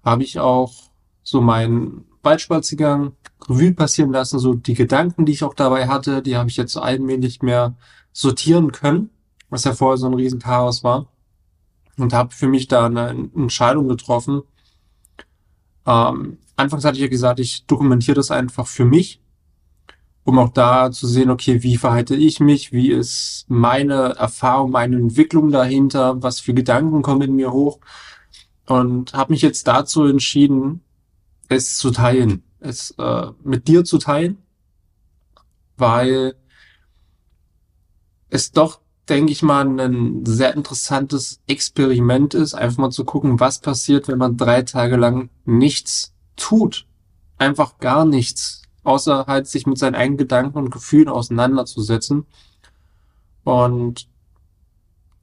habe 0.04 0.24
ich 0.24 0.40
auch 0.40 0.74
so 1.22 1.42
meinen 1.42 2.06
Waldspaziergang 2.24 3.14
Revue 3.48 3.74
passieren 3.74 4.12
lassen, 4.12 4.40
so 4.40 4.54
die 4.54 4.74
Gedanken, 4.74 5.26
die 5.26 5.34
ich 5.34 5.44
auch 5.44 5.54
dabei 5.54 5.88
hatte, 5.88 6.22
die 6.22 6.38
habe 6.38 6.50
ich 6.50 6.58
jetzt 6.58 6.78
allmählich 6.78 7.42
mehr 7.42 7.76
sortieren 8.14 8.72
können, 8.72 9.10
was 9.50 9.66
ja 9.66 9.74
vorher 9.74 9.98
so 9.98 10.08
ein 10.08 10.14
Riesenchaos 10.14 10.84
war. 10.84 11.08
Und 11.98 12.14
habe 12.14 12.34
für 12.34 12.48
mich 12.48 12.68
da 12.68 12.88
eine 12.88 13.10
Entscheidung 13.10 13.88
getroffen. 13.88 14.42
Ähm, 15.86 16.38
anfangs 16.56 16.86
hatte 16.86 16.96
ich 16.96 17.04
ja 17.04 17.08
gesagt, 17.08 17.40
ich 17.40 17.66
dokumentiere 17.66 18.16
das 18.16 18.32
einfach 18.32 18.66
für 18.66 18.86
mich 18.86 19.22
um 20.24 20.40
auch 20.40 20.50
da 20.50 20.92
zu 20.92 21.08
sehen, 21.08 21.30
okay, 21.30 21.64
wie 21.64 21.78
verhalte 21.78 22.16
ich 22.16 22.40
mich, 22.40 22.72
wie 22.72 22.92
ist 22.92 23.46
meine 23.50 24.16
Erfahrung, 24.16 24.72
meine 24.72 24.96
Entwicklung 24.96 25.52
dahinter, 25.52 26.22
was 26.24 26.40
für 26.40 26.54
Gedanken 26.54 27.02
kommen 27.02 27.24
in 27.24 27.36
mir 27.36 27.52
hoch 27.52 27.80
und 28.66 29.14
habe 29.14 29.34
mich 29.34 29.42
jetzt 29.42 29.68
dazu 29.68 30.06
entschieden, 30.06 30.82
es 31.50 31.78
zu 31.78 31.92
teilen, 31.92 32.44
es 32.60 32.92
äh, 32.98 33.32
mit 33.44 33.68
dir 33.68 33.84
zu 33.84 33.98
teilen, 33.98 34.38
weil 35.78 36.36
es 38.30 38.52
doch, 38.52 38.82
denke 39.10 39.32
ich 39.32 39.44
mal, 39.44 39.68
ein 39.68 40.26
sehr 40.26 40.54
interessantes 40.56 41.42
Experiment 41.48 42.34
ist, 42.34 42.54
einfach 42.54 42.78
mal 42.78 42.90
zu 42.90 43.06
gucken, 43.06 43.40
was 43.40 43.60
passiert, 43.60 44.08
wenn 44.08 44.18
man 44.18 44.38
drei 44.38 44.62
Tage 44.64 44.96
lang 44.96 45.30
nichts 45.46 46.14
tut, 46.36 46.88
einfach 47.38 47.78
gar 47.80 48.06
nichts 48.06 48.64
außer 48.84 49.26
halt 49.28 49.48
sich 49.48 49.66
mit 49.66 49.78
seinen 49.78 49.96
eigenen 49.96 50.18
Gedanken 50.18 50.58
und 50.58 50.72
Gefühlen 50.72 51.10
auseinanderzusetzen 51.10 52.26
und 53.44 54.08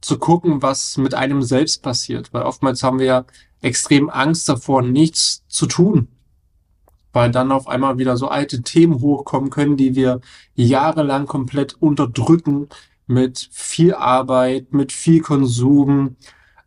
zu 0.01 0.17
gucken, 0.17 0.61
was 0.61 0.97
mit 0.97 1.13
einem 1.13 1.43
selbst 1.43 1.83
passiert. 1.83 2.33
Weil 2.33 2.43
oftmals 2.43 2.83
haben 2.83 2.99
wir 2.99 3.05
ja 3.05 3.25
extrem 3.61 4.09
Angst 4.09 4.49
davor, 4.49 4.81
nichts 4.81 5.43
zu 5.47 5.67
tun. 5.67 6.07
Weil 7.13 7.31
dann 7.31 7.51
auf 7.51 7.67
einmal 7.67 7.97
wieder 7.97 8.17
so 8.17 8.27
alte 8.27 8.61
Themen 8.61 9.01
hochkommen 9.01 9.49
können, 9.49 9.77
die 9.77 9.95
wir 9.95 10.21
jahrelang 10.55 11.25
komplett 11.25 11.75
unterdrücken 11.81 12.69
mit 13.07 13.49
viel 13.51 13.93
Arbeit, 13.93 14.73
mit 14.73 14.91
viel 14.91 15.21
Konsum. 15.21 16.15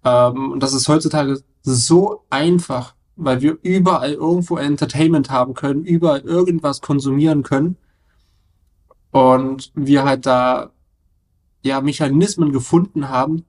Ähm, 0.04 0.52
und 0.52 0.62
das 0.62 0.74
ist 0.74 0.88
heutzutage 0.88 1.42
so 1.62 2.24
einfach, 2.30 2.94
weil 3.16 3.40
wir 3.40 3.58
überall 3.62 4.12
irgendwo 4.12 4.56
Entertainment 4.58 5.30
haben 5.30 5.54
können, 5.54 5.84
überall 5.84 6.20
irgendwas 6.20 6.80
konsumieren 6.80 7.42
können 7.42 7.76
und 9.14 9.70
wir 9.74 10.04
halt 10.04 10.26
da 10.26 10.72
ja 11.62 11.80
Mechanismen 11.80 12.52
gefunden 12.52 13.08
haben, 13.08 13.44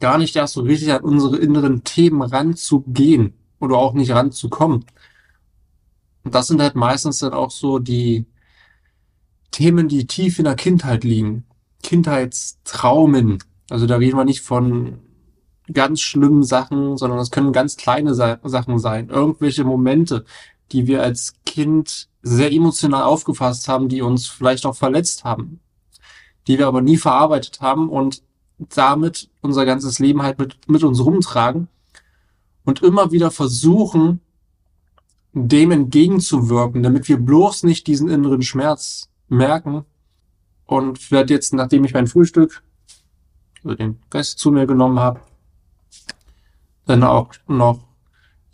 gar 0.00 0.18
nicht 0.18 0.34
erst 0.34 0.54
so 0.54 0.62
richtig 0.62 0.92
an 0.92 1.02
unsere 1.02 1.36
inneren 1.38 1.84
Themen 1.84 2.22
ranzugehen 2.22 3.34
oder 3.60 3.76
auch 3.76 3.94
nicht 3.94 4.10
ranzukommen. 4.10 4.84
Und 6.24 6.34
das 6.34 6.48
sind 6.48 6.60
halt 6.60 6.74
meistens 6.74 7.18
dann 7.20 7.34
auch 7.34 7.50
so 7.50 7.78
die 7.78 8.26
Themen, 9.50 9.88
die 9.88 10.06
tief 10.06 10.38
in 10.38 10.46
der 10.46 10.56
Kindheit 10.56 11.04
liegen. 11.04 11.44
Kindheitstraumen. 11.82 13.38
Also 13.70 13.86
da 13.86 13.96
reden 13.96 14.16
wir 14.16 14.24
nicht 14.24 14.40
von 14.40 14.98
ganz 15.72 16.00
schlimmen 16.00 16.42
Sachen, 16.42 16.96
sondern 16.96 17.18
das 17.18 17.30
können 17.30 17.52
ganz 17.52 17.76
kleine 17.76 18.14
Sa 18.14 18.38
Sachen 18.42 18.78
sein. 18.78 19.08
Irgendwelche 19.08 19.64
Momente, 19.64 20.24
die 20.72 20.86
wir 20.86 21.02
als 21.02 21.34
Kind 21.46 22.08
sehr 22.22 22.52
emotional 22.52 23.02
aufgefasst 23.02 23.68
haben, 23.68 23.88
die 23.88 24.02
uns 24.02 24.26
vielleicht 24.26 24.66
auch 24.66 24.74
verletzt 24.74 25.24
haben, 25.24 25.60
die 26.46 26.58
wir 26.58 26.66
aber 26.66 26.82
nie 26.82 26.96
verarbeitet 26.96 27.60
haben 27.60 27.88
und 27.88 28.22
damit 28.58 29.30
unser 29.40 29.66
ganzes 29.66 29.98
Leben 29.98 30.22
halt 30.22 30.38
mit, 30.38 30.68
mit 30.68 30.82
uns 30.84 31.04
rumtragen 31.04 31.68
und 32.64 32.82
immer 32.82 33.12
wieder 33.12 33.30
versuchen, 33.30 34.20
dem 35.34 35.72
entgegenzuwirken, 35.72 36.82
damit 36.82 37.08
wir 37.08 37.18
bloß 37.18 37.64
nicht 37.64 37.86
diesen 37.86 38.08
inneren 38.08 38.42
Schmerz 38.42 39.10
merken. 39.28 39.84
Und 40.64 41.10
werde 41.10 41.34
jetzt, 41.34 41.52
nachdem 41.52 41.84
ich 41.84 41.92
mein 41.92 42.06
Frühstück, 42.06 42.62
also 43.62 43.74
den 43.76 43.98
Rest 44.12 44.38
zu 44.38 44.50
mir 44.50 44.66
genommen 44.66 44.98
habe, 44.98 45.20
dann 46.86 47.02
auch 47.02 47.32
noch 47.46 47.80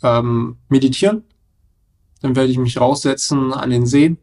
ähm, 0.03 0.57
meditieren. 0.67 1.23
Dann 2.21 2.35
werde 2.35 2.51
ich 2.51 2.57
mich 2.57 2.79
raussetzen 2.79 3.53
an 3.53 3.69
den 3.69 3.85
See 3.85 4.17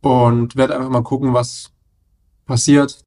und 0.00 0.56
werde 0.56 0.76
einfach 0.76 0.90
mal 0.90 1.02
gucken, 1.02 1.34
was 1.34 1.72
passiert. 2.46 3.04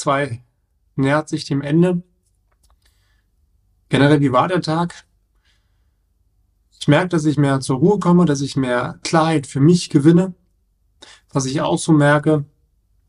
Ja, 0.00 0.04
Tag 0.04 0.30
zwei 0.30 0.44
nähert 0.96 1.28
sich 1.28 1.44
dem 1.44 1.62
Ende. 1.62 2.02
Generell, 3.88 4.20
wie 4.20 4.32
war 4.32 4.48
der 4.48 4.62
Tag? 4.62 5.04
Ich 6.78 6.88
merke, 6.88 7.08
dass 7.08 7.24
ich 7.26 7.36
mehr 7.36 7.60
zur 7.60 7.78
Ruhe 7.78 7.98
komme, 7.98 8.24
dass 8.24 8.40
ich 8.40 8.56
mehr 8.56 8.98
Klarheit 9.02 9.46
für 9.46 9.60
mich 9.60 9.90
gewinne. 9.90 10.34
Was 11.32 11.46
ich 11.46 11.60
auch 11.60 11.78
so 11.78 11.92
merke, 11.92 12.44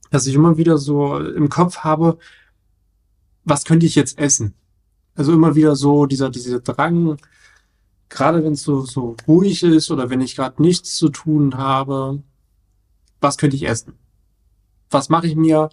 dass 0.10 0.28
ich 0.28 0.36
immer 0.36 0.58
wieder 0.58 0.78
so 0.78 1.18
im 1.18 1.50
Kopf 1.50 1.78
habe, 1.80 2.18
was 3.44 3.64
könnte 3.64 3.86
ich 3.86 3.96
jetzt 3.96 4.18
essen? 4.18 4.54
Also 5.16 5.34
immer 5.34 5.56
wieder 5.56 5.76
so 5.76 6.06
dieser, 6.06 6.30
dieser 6.30 6.60
Drang, 6.60 7.18
gerade 8.10 8.44
wenn 8.44 8.54
es 8.54 8.64
so, 8.64 8.82
so 8.82 9.16
ruhig 9.28 9.64
ist 9.64 9.92
oder 9.92 10.10
wenn 10.10 10.22
ich 10.22 10.36
gerade 10.36 10.62
nichts 10.62 10.96
zu 10.96 11.10
tun 11.10 11.58
habe, 11.58 12.22
was 13.22 13.38
könnte 13.38 13.56
ich 13.56 13.68
essen? 13.68 13.94
Was 14.90 15.10
mache 15.10 15.28
ich 15.28 15.36
mir? 15.36 15.70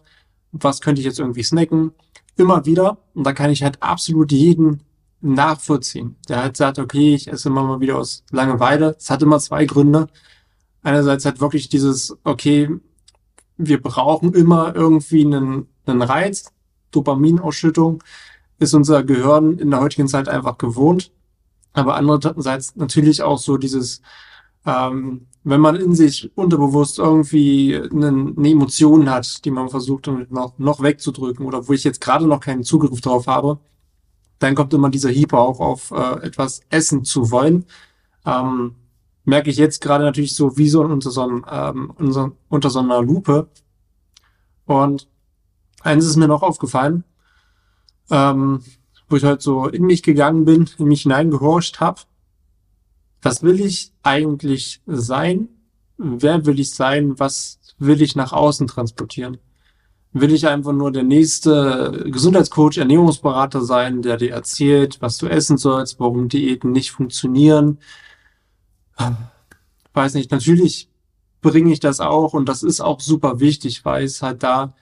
Was 0.53 0.81
könnte 0.81 1.01
ich 1.01 1.07
jetzt 1.07 1.19
irgendwie 1.19 1.43
snacken? 1.43 1.93
Immer 2.37 2.65
wieder. 2.67 2.99
Und 3.15 3.25
da 3.25 3.33
kann 3.33 3.51
ich 3.51 3.63
halt 3.63 3.83
absolut 3.83 4.33
jeden 4.33 4.83
nachvollziehen. 5.21 6.17
Der 6.29 6.43
halt 6.43 6.57
sagt, 6.57 6.79
okay, 6.79 7.15
ich 7.15 7.29
esse 7.29 7.49
immer 7.49 7.65
mal 7.65 7.81
wieder 7.81 7.99
aus 7.99 8.25
Langeweile. 8.31 8.97
Es 8.99 9.11
hat 9.11 9.23
immer 9.23 9.39
zwei 9.41 9.65
Gründe. 9.65 10.09
Einerseits 10.83 11.25
halt 11.25 11.41
wirklich 11.41 11.69
dieses, 11.69 12.17
okay, 12.25 12.71
wir 13.57 13.83
brauchen 13.83 14.33
immer 14.35 14.75
irgendwie 14.75 15.25
einen, 15.25 15.67
einen 15.87 16.03
Reiz. 16.03 16.53
Dopaminausschüttung 16.91 18.03
ist 18.59 18.75
unser 18.75 19.03
Gehirn 19.03 19.59
in 19.59 19.71
der 19.71 19.81
heutigen 19.81 20.09
Zeit 20.09 20.29
einfach 20.29 20.59
gewohnt. 20.59 21.13
Aber 21.73 21.97
andererseits 21.97 22.77
natürlich 22.77 23.23
auch 23.23 23.39
so 23.39 23.57
dieses, 23.57 24.01
ähm, 24.69 25.27
wenn 25.45 25.61
man 25.63 25.77
in 25.77 25.95
sich 25.95 26.31
unterbewusst 26.37 26.99
irgendwie 26.99 27.75
eine, 27.75 28.09
eine 28.09 28.51
Emotion 28.51 29.09
hat, 29.11 29.45
die 29.47 29.51
man 29.51 29.71
versucht 29.71 30.07
noch, 30.07 30.59
noch 30.59 30.83
wegzudrücken 30.83 31.47
oder 31.47 31.67
wo 31.67 31.73
ich 31.73 31.85
jetzt 31.85 32.03
gerade 32.03 32.27
noch 32.27 32.41
keinen 32.41 32.65
Zugriff 32.65 33.01
drauf 33.01 33.27
habe, 33.27 33.59
dann 34.39 34.55
kommt 34.55 34.75
immer 34.75 34.91
dieser 34.91 35.11
Hyper 35.11 35.39
auch 35.39 35.61
auf 35.61 35.91
äh, 35.91 36.27
etwas 36.27 36.61
essen 36.69 37.05
zu 37.05 37.31
wollen. 37.31 37.65
Ähm, 38.27 38.75
merke 39.25 39.49
ich 39.49 39.57
jetzt 39.57 39.81
gerade 39.81 40.05
natürlich 40.05 40.37
so 40.37 40.59
wie 40.59 40.69
so 40.69 40.83
unter 40.83 41.11
so, 41.11 41.23
einem, 41.23 41.47
ähm, 41.51 41.93
unter, 41.97 42.33
unter 42.49 42.69
so 42.69 42.81
einer 42.81 43.03
Lupe. 43.03 43.49
Und 44.67 45.09
eins 45.81 46.05
ist 46.05 46.17
mir 46.17 46.29
noch 46.29 46.43
aufgefallen, 46.43 47.05
ähm, 48.11 48.61
wo 49.09 49.17
ich 49.17 49.25
halt 49.25 49.41
so 49.41 49.67
in 49.67 49.87
mich 49.87 50.03
gegangen 50.03 50.45
bin, 50.45 50.69
in 50.77 50.89
mich 50.89 51.03
hineingehorcht 51.03 51.81
habe. 51.81 52.03
Was 53.23 53.43
will 53.43 53.61
ich 53.61 53.93
eigentlich 54.03 54.81
sein? 54.87 55.49
Wer 55.97 56.47
will 56.47 56.61
ich 56.61 56.71
sein? 56.75 57.19
Was 57.19 57.59
will 57.79 58.03
ich 58.03 58.17
nach 58.17 58.33
außen 58.33 58.67
transportieren? 58.67 59.39
will 60.13 60.33
ich 60.33 60.47
einfach 60.47 60.73
nur 60.73 60.91
der 60.91 61.03
nächste 61.03 62.05
Gesundheitscoach, 62.07 62.79
Ernährungsberater 62.79 63.63
sein, 63.63 64.03
der 64.03 64.17
dir 64.17 64.33
erzählt, 64.33 65.01
was 65.01 65.19
du 65.19 65.27
essen 65.27 65.59
sollst, 65.59 66.01
warum 66.01 66.29
Diäten 66.29 66.73
nicht 66.73 66.91
funktionieren. 66.91 67.79
Weiß 69.93 70.15
nicht, 70.15 70.31
natürlich 70.31 70.89
bringe 71.41 71.73
ich 71.73 71.81
das 71.81 72.01
auch 72.01 72.33
und 72.33 72.49
das 72.49 72.63
ist 72.63 72.81
auch 72.81 73.01
super 73.01 73.41
wichtig, 73.41 73.85
weil 73.85 74.05
es 74.05 74.23
halt 74.23 74.43
da 74.43 74.75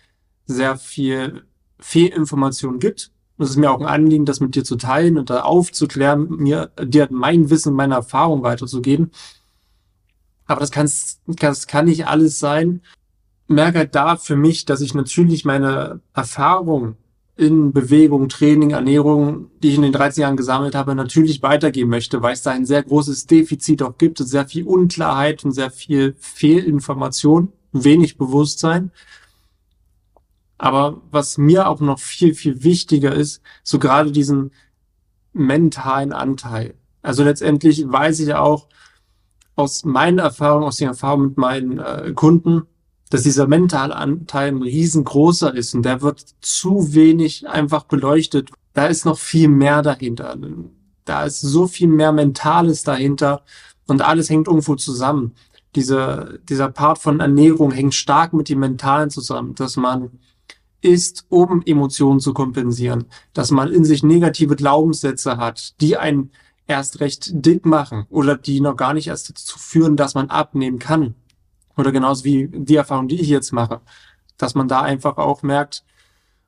sehr 0.47 0.77
viel 0.77 1.45
Fehlinformation 1.79 2.79
gibt. 2.79 3.11
Es 3.39 3.51
ist 3.51 3.57
mir 3.57 3.71
auch 3.71 3.81
ein 3.81 3.87
Anliegen, 3.87 4.25
das 4.25 4.41
mit 4.41 4.55
dir 4.55 4.65
zu 4.65 4.77
teilen 4.77 5.19
und 5.19 5.31
da 5.31 5.43
aufzuklären, 5.43 6.29
mir 6.29 6.71
dir 6.83 7.09
mein 7.11 7.51
Wissen, 7.51 7.75
meine 7.75 7.95
Erfahrung 7.95 8.43
weiterzugeben. 8.43 9.11
Aber 10.47 10.61
das, 10.61 10.71
kann's, 10.71 11.21
das 11.27 11.67
kann 11.67 11.87
nicht 11.87 12.07
alles 12.07 12.39
sein 12.39 12.81
merke 13.49 13.79
halt 13.79 13.95
da 13.95 14.17
für 14.17 14.37
mich, 14.37 14.65
dass 14.65 14.81
ich 14.81 14.95
natürlich 14.95 15.45
meine 15.45 16.01
Erfahrung 16.15 16.97
in 17.37 17.73
Bewegung, 17.73 18.29
Training, 18.29 18.71
Ernährung, 18.71 19.51
die 19.63 19.69
ich 19.69 19.77
in 19.77 19.83
den 19.83 19.93
13 19.93 20.23
Jahren 20.23 20.37
gesammelt 20.39 20.75
habe, 20.75 20.95
natürlich 20.95 21.43
weitergeben 21.43 21.91
möchte, 21.91 22.23
weil 22.23 22.33
es 22.33 22.43
da 22.43 22.53
ein 22.53 22.65
sehr 22.65 22.83
großes 22.83 23.27
Defizit 23.27 23.83
auch 23.83 23.99
gibt, 23.99 24.19
sehr 24.19 24.47
viel 24.47 24.65
Unklarheit 24.65 25.45
und 25.45 25.53
sehr 25.53 25.71
viel 25.71 26.17
Fehlinformation, 26.19 27.53
wenig 27.73 28.17
Bewusstsein. 28.17 28.91
Aber 30.59 31.03
was 31.11 31.39
mir 31.39 31.69
auch 31.69 31.81
noch 31.81 31.99
viel, 31.99 32.35
viel 32.35 32.63
wichtiger 32.63 33.15
ist, 33.15 33.43
so 33.63 33.79
gerade 33.79 34.11
diesen 34.11 34.53
mentalen 35.33 36.13
Anteil. 36.13 36.75
Also 37.03 37.23
letztendlich 37.23 37.85
weiß 37.87 38.21
ich 38.21 38.35
auch 38.35 38.69
aus 39.55 39.85
meinen 39.85 40.19
Erfahrungen, 40.19 40.65
aus 40.65 40.77
den 40.77 40.89
Erfahrungen 40.89 41.29
mit 41.29 41.39
meinen 41.39 41.79
äh, 41.79 42.13
Kunden, 42.15 42.63
dass 43.11 43.23
dieser 43.23 43.47
Mentalanteil 43.47 44.49
ein 44.49 44.63
riesengroßer 44.63 45.55
ist 45.55 45.75
und 45.75 45.83
der 45.83 46.03
wird 46.03 46.25
zu 46.41 46.95
wenig 46.95 47.49
einfach 47.49 47.85
beleuchtet. 47.85 48.51
Da 48.75 48.87
ist 48.87 49.05
noch 49.05 49.19
viel 49.19 49.49
mehr 49.49 49.83
dahinter. 49.83 50.37
Da 51.05 51.25
ist 51.25 51.41
so 51.41 51.67
viel 51.67 51.89
mehr 51.89 52.13
Mentales 52.13 52.83
dahinter 52.83 53.43
und 53.87 54.03
alles 54.03 54.29
hängt 54.29 54.49
irgendwo 54.49 54.75
zusammen. 54.75 55.35
Diese, 55.77 56.41
dieser 56.49 56.69
Part 56.69 56.99
von 56.99 57.21
Ernährung 57.21 57.71
hängt 57.71 57.95
stark 57.95 58.33
mit 58.33 58.49
dem 58.49 58.59
Mentalen 58.61 59.11
zusammen, 59.11 59.55
dass 59.55 59.77
man 59.77 60.19
isst, 60.87 61.27
um 61.29 61.63
Emotionen 61.67 62.21
zu 62.21 62.33
kompensieren, 62.33 63.07
dass 63.35 63.51
man 63.51 63.73
in 63.73 63.85
sich 63.85 64.03
negative 64.03 64.57
Glaubenssätze 64.57 65.37
hat, 65.37 65.81
die 65.81 65.97
einen 65.97 66.31
erst 66.67 67.01
recht 67.01 67.31
dick 67.33 67.67
machen 67.67 68.07
oder 68.09 68.37
die 68.37 68.61
noch 68.61 68.77
gar 68.77 68.95
nicht 68.95 69.09
erst 69.09 69.31
dazu 69.31 69.59
führen, 69.59 69.97
dass 69.97 70.15
man 70.15 70.31
abnehmen 70.31 70.79
kann. 70.79 71.15
Oder 71.77 71.93
genauso 71.93 72.25
wie 72.25 72.49
die 72.49 72.77
Erfahrung, 72.77 73.09
die 73.09 73.21
ich 73.21 73.29
jetzt 73.29 73.53
mache, 73.53 73.81
dass 74.39 74.55
man 74.55 74.69
da 74.69 74.83
einfach 74.83 75.19
auch 75.19 75.43
merkt, 75.43 75.85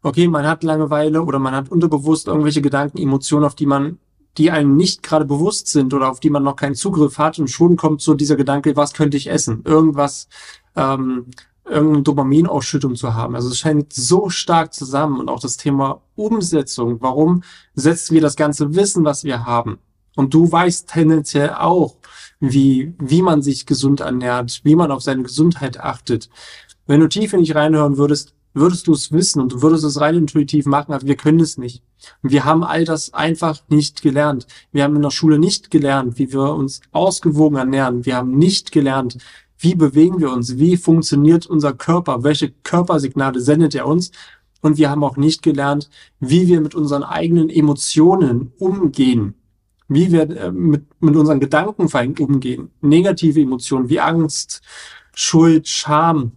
okay, 0.02 0.28
man 0.28 0.46
hat 0.46 0.62
Langeweile 0.62 1.22
oder 1.22 1.38
man 1.38 1.54
hat 1.54 1.70
unterbewusst 1.70 2.28
irgendwelche 2.28 2.62
Gedanken, 2.62 2.98
Emotionen, 2.98 3.44
auf 3.44 3.54
die 3.54 3.66
man, 3.66 3.98
die 4.36 4.50
einem 4.50 4.76
nicht 4.76 5.02
gerade 5.02 5.24
bewusst 5.24 5.66
sind 5.68 5.92
oder 5.92 6.10
auf 6.10 6.20
die 6.20 6.30
man 6.30 6.44
noch 6.44 6.56
keinen 6.56 6.74
Zugriff 6.76 7.18
hat 7.18 7.38
und 7.38 7.50
schon 7.50 7.76
kommt 7.76 8.00
so 8.00 8.14
dieser 8.14 8.36
Gedanke, 8.36 8.76
was 8.76 8.94
könnte 8.94 9.16
ich 9.16 9.28
essen? 9.28 9.62
Irgendwas, 9.64 10.28
ähm, 10.76 11.26
irgendeine 11.68 12.02
Dopaminausschüttung 12.02 12.96
zu 12.96 13.14
haben. 13.14 13.34
Also 13.34 13.48
es 13.48 13.58
scheint 13.58 13.92
so 13.92 14.30
stark 14.30 14.74
zusammen 14.74 15.20
und 15.20 15.28
auch 15.28 15.40
das 15.40 15.56
Thema 15.56 16.02
Umsetzung. 16.16 17.00
Warum 17.00 17.42
setzen 17.74 18.14
wir 18.14 18.20
das 18.20 18.36
ganze 18.36 18.74
Wissen, 18.74 19.04
was 19.04 19.24
wir 19.24 19.46
haben? 19.46 19.78
Und 20.16 20.34
du 20.34 20.50
weißt 20.50 20.88
tendenziell 20.88 21.50
auch, 21.50 21.96
wie, 22.40 22.94
wie 22.98 23.22
man 23.22 23.42
sich 23.42 23.66
gesund 23.66 24.00
ernährt, 24.00 24.60
wie 24.64 24.74
man 24.74 24.90
auf 24.90 25.02
seine 25.02 25.22
Gesundheit 25.22 25.80
achtet. 25.80 26.28
Wenn 26.86 27.00
du 27.00 27.08
tief 27.08 27.32
in 27.32 27.40
dich 27.40 27.54
reinhören 27.54 27.98
würdest, 27.98 28.34
würdest 28.54 28.86
du 28.86 28.92
es 28.92 29.12
wissen 29.12 29.40
und 29.40 29.52
du 29.52 29.62
würdest 29.62 29.84
es 29.84 30.00
rein 30.00 30.14
intuitiv 30.16 30.66
machen, 30.66 30.92
aber 30.92 31.06
wir 31.06 31.16
können 31.16 31.40
es 31.40 31.58
nicht. 31.58 31.82
Wir 32.22 32.44
haben 32.44 32.64
all 32.64 32.84
das 32.84 33.12
einfach 33.12 33.60
nicht 33.68 34.02
gelernt. 34.02 34.46
Wir 34.72 34.84
haben 34.84 34.96
in 34.96 35.02
der 35.02 35.10
Schule 35.10 35.38
nicht 35.38 35.70
gelernt, 35.70 36.18
wie 36.18 36.32
wir 36.32 36.54
uns 36.54 36.80
ausgewogen 36.92 37.58
ernähren. 37.58 38.06
Wir 38.06 38.16
haben 38.16 38.36
nicht 38.38 38.72
gelernt, 38.72 39.18
wie 39.58 39.74
bewegen 39.74 40.20
wir 40.20 40.32
uns, 40.32 40.58
wie 40.58 40.76
funktioniert 40.76 41.46
unser 41.46 41.72
Körper, 41.72 42.22
welche 42.22 42.50
Körpersignale 42.50 43.40
sendet 43.40 43.74
er 43.74 43.86
uns. 43.86 44.10
Und 44.60 44.76
wir 44.76 44.90
haben 44.90 45.04
auch 45.04 45.16
nicht 45.16 45.42
gelernt, 45.42 45.88
wie 46.20 46.48
wir 46.48 46.60
mit 46.60 46.74
unseren 46.74 47.02
eigenen 47.02 47.48
Emotionen 47.48 48.52
umgehen 48.58 49.34
wie 49.88 50.12
wir 50.12 50.30
äh, 50.30 50.52
mit, 50.52 50.84
mit 51.00 51.16
unseren 51.16 51.40
Gedanken 51.40 51.88
vor 51.88 52.00
allem 52.00 52.14
umgehen. 52.18 52.70
Negative 52.80 53.40
Emotionen 53.40 53.88
wie 53.88 54.00
Angst, 54.00 54.60
Schuld, 55.14 55.66
Scham, 55.66 56.32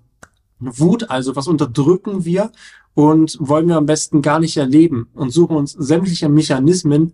Wut, 0.59 1.09
also 1.09 1.35
was 1.35 1.47
unterdrücken 1.47 2.25
wir 2.25 2.51
und 2.93 3.37
wollen 3.39 3.67
wir 3.67 3.77
am 3.77 3.85
besten 3.85 4.21
gar 4.21 4.39
nicht 4.39 4.57
erleben 4.57 5.07
und 5.13 5.31
suchen 5.31 5.57
uns 5.57 5.73
sämtliche 5.73 6.29
Mechanismen, 6.29 7.13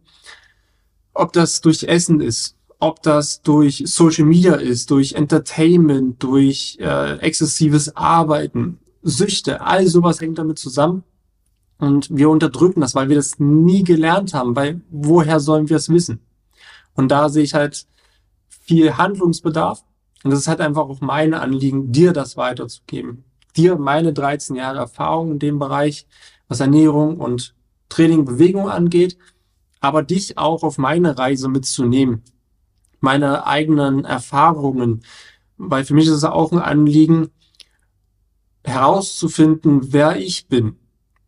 ob 1.13 1.33
das 1.33 1.61
durch 1.61 1.83
Essen 1.83 2.21
ist, 2.21 2.56
ob 2.79 3.01
das 3.01 3.41
durch 3.41 3.83
Social 3.85 4.25
Media 4.25 4.55
ist, 4.55 4.91
durch 4.91 5.13
Entertainment, 5.13 6.21
durch 6.21 6.77
äh, 6.79 7.17
exzessives 7.19 7.95
Arbeiten, 7.95 8.79
Süchte, 9.01 9.61
all 9.61 9.87
sowas 9.87 10.21
hängt 10.21 10.37
damit 10.37 10.59
zusammen. 10.59 11.03
Und 11.79 12.09
wir 12.15 12.29
unterdrücken 12.29 12.81
das, 12.81 12.95
weil 12.95 13.09
wir 13.09 13.15
das 13.15 13.39
nie 13.39 13.83
gelernt 13.83 14.33
haben, 14.33 14.55
weil 14.55 14.81
woher 14.89 15.39
sollen 15.39 15.69
wir 15.69 15.77
es 15.77 15.89
wissen? 15.89 16.19
Und 16.95 17.09
da 17.09 17.29
sehe 17.29 17.43
ich 17.43 17.53
halt 17.53 17.85
viel 18.49 18.97
Handlungsbedarf. 18.97 19.83
Und 20.23 20.31
das 20.31 20.39
ist 20.39 20.47
halt 20.47 20.61
einfach 20.61 20.89
auch 20.89 20.99
mein 21.01 21.33
Anliegen, 21.33 21.91
dir 21.91 22.13
das 22.13 22.35
weiterzugeben. 22.35 23.23
Dir 23.55 23.77
meine 23.77 24.13
13 24.13 24.55
Jahre 24.55 24.79
Erfahrung 24.79 25.31
in 25.31 25.39
dem 25.39 25.59
Bereich, 25.59 26.07
was 26.47 26.59
Ernährung 26.59 27.17
und 27.17 27.55
Training, 27.89 28.25
Bewegung 28.25 28.69
angeht, 28.69 29.17
aber 29.79 30.03
dich 30.03 30.37
auch 30.37 30.63
auf 30.63 30.77
meine 30.77 31.17
Reise 31.17 31.47
mitzunehmen. 31.47 32.23
Meine 32.99 33.45
eigenen 33.45 34.05
Erfahrungen, 34.05 35.03
weil 35.57 35.85
für 35.85 35.93
mich 35.93 36.07
ist 36.07 36.13
es 36.13 36.23
auch 36.23 36.51
ein 36.51 36.59
Anliegen, 36.59 37.29
herauszufinden, 38.63 39.93
wer 39.93 40.17
ich 40.17 40.47
bin. 40.47 40.75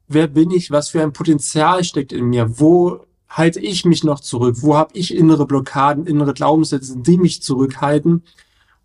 Wer 0.08 0.28
bin 0.28 0.52
ich? 0.52 0.72
Was 0.72 0.90
für 0.90 1.02
ein 1.02 1.14
Potenzial 1.14 1.84
steckt 1.84 2.12
in 2.12 2.26
mir? 2.26 2.60
Wo 2.60 3.06
halte 3.30 3.60
ich 3.60 3.86
mich 3.86 4.04
noch 4.04 4.20
zurück? 4.20 4.58
Wo 4.60 4.76
habe 4.76 4.92
ich 4.94 5.16
innere 5.16 5.46
Blockaden, 5.46 6.06
innere 6.06 6.34
Glaubenssätze, 6.34 6.98
die 6.98 7.18
mich 7.18 7.42
zurückhalten? 7.42 8.24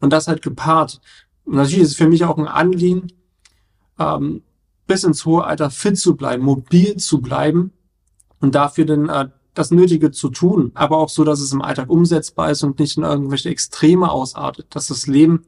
Und 0.00 0.12
das 0.12 0.28
halt 0.28 0.42
gepaart. 0.42 1.00
Und 1.44 1.54
natürlich 1.54 1.82
ist 1.82 1.90
es 1.90 1.96
für 1.96 2.08
mich 2.08 2.24
auch 2.24 2.38
ein 2.38 2.46
Anliegen, 2.46 3.12
ähm, 3.98 4.42
bis 4.86 5.04
ins 5.04 5.24
hohe 5.24 5.44
Alter 5.44 5.70
fit 5.70 5.98
zu 5.98 6.14
bleiben, 6.14 6.44
mobil 6.44 6.96
zu 6.96 7.20
bleiben 7.20 7.72
und 8.40 8.54
dafür 8.54 8.84
dann 8.84 9.08
äh, 9.08 9.28
das 9.54 9.70
Nötige 9.70 10.10
zu 10.10 10.28
tun, 10.28 10.72
aber 10.74 10.98
auch 10.98 11.08
so, 11.08 11.24
dass 11.24 11.40
es 11.40 11.52
im 11.52 11.62
Alltag 11.62 11.88
umsetzbar 11.88 12.50
ist 12.50 12.62
und 12.64 12.78
nicht 12.78 12.96
in 12.96 13.04
irgendwelche 13.04 13.48
Extreme 13.48 14.10
ausartet, 14.10 14.66
dass 14.74 14.88
das 14.88 15.06
Leben 15.06 15.46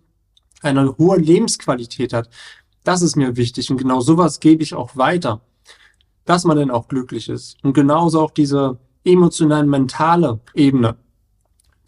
eine 0.63 0.97
hohe 0.97 1.19
Lebensqualität 1.19 2.13
hat. 2.13 2.31
Das 2.85 3.03
ist 3.03 3.17
mir 3.17 3.37
wichtig 3.37 3.71
und 3.71 3.79
genau 3.79 4.01
sowas 4.01 4.41
gebe 4.41 4.63
ich 4.63 4.75
auch 4.75 4.97
weiter, 4.97 5.41
dass 6.25 6.45
man 6.45 6.57
dann 6.57 6.71
auch 6.71 6.89
glücklich 6.89 7.29
ist. 7.29 7.57
Und 7.63 7.73
genauso 7.73 8.21
auch 8.21 8.31
diese 8.31 8.79
emotionale, 9.05 9.67
mentale 9.67 10.41
Ebene, 10.55 10.97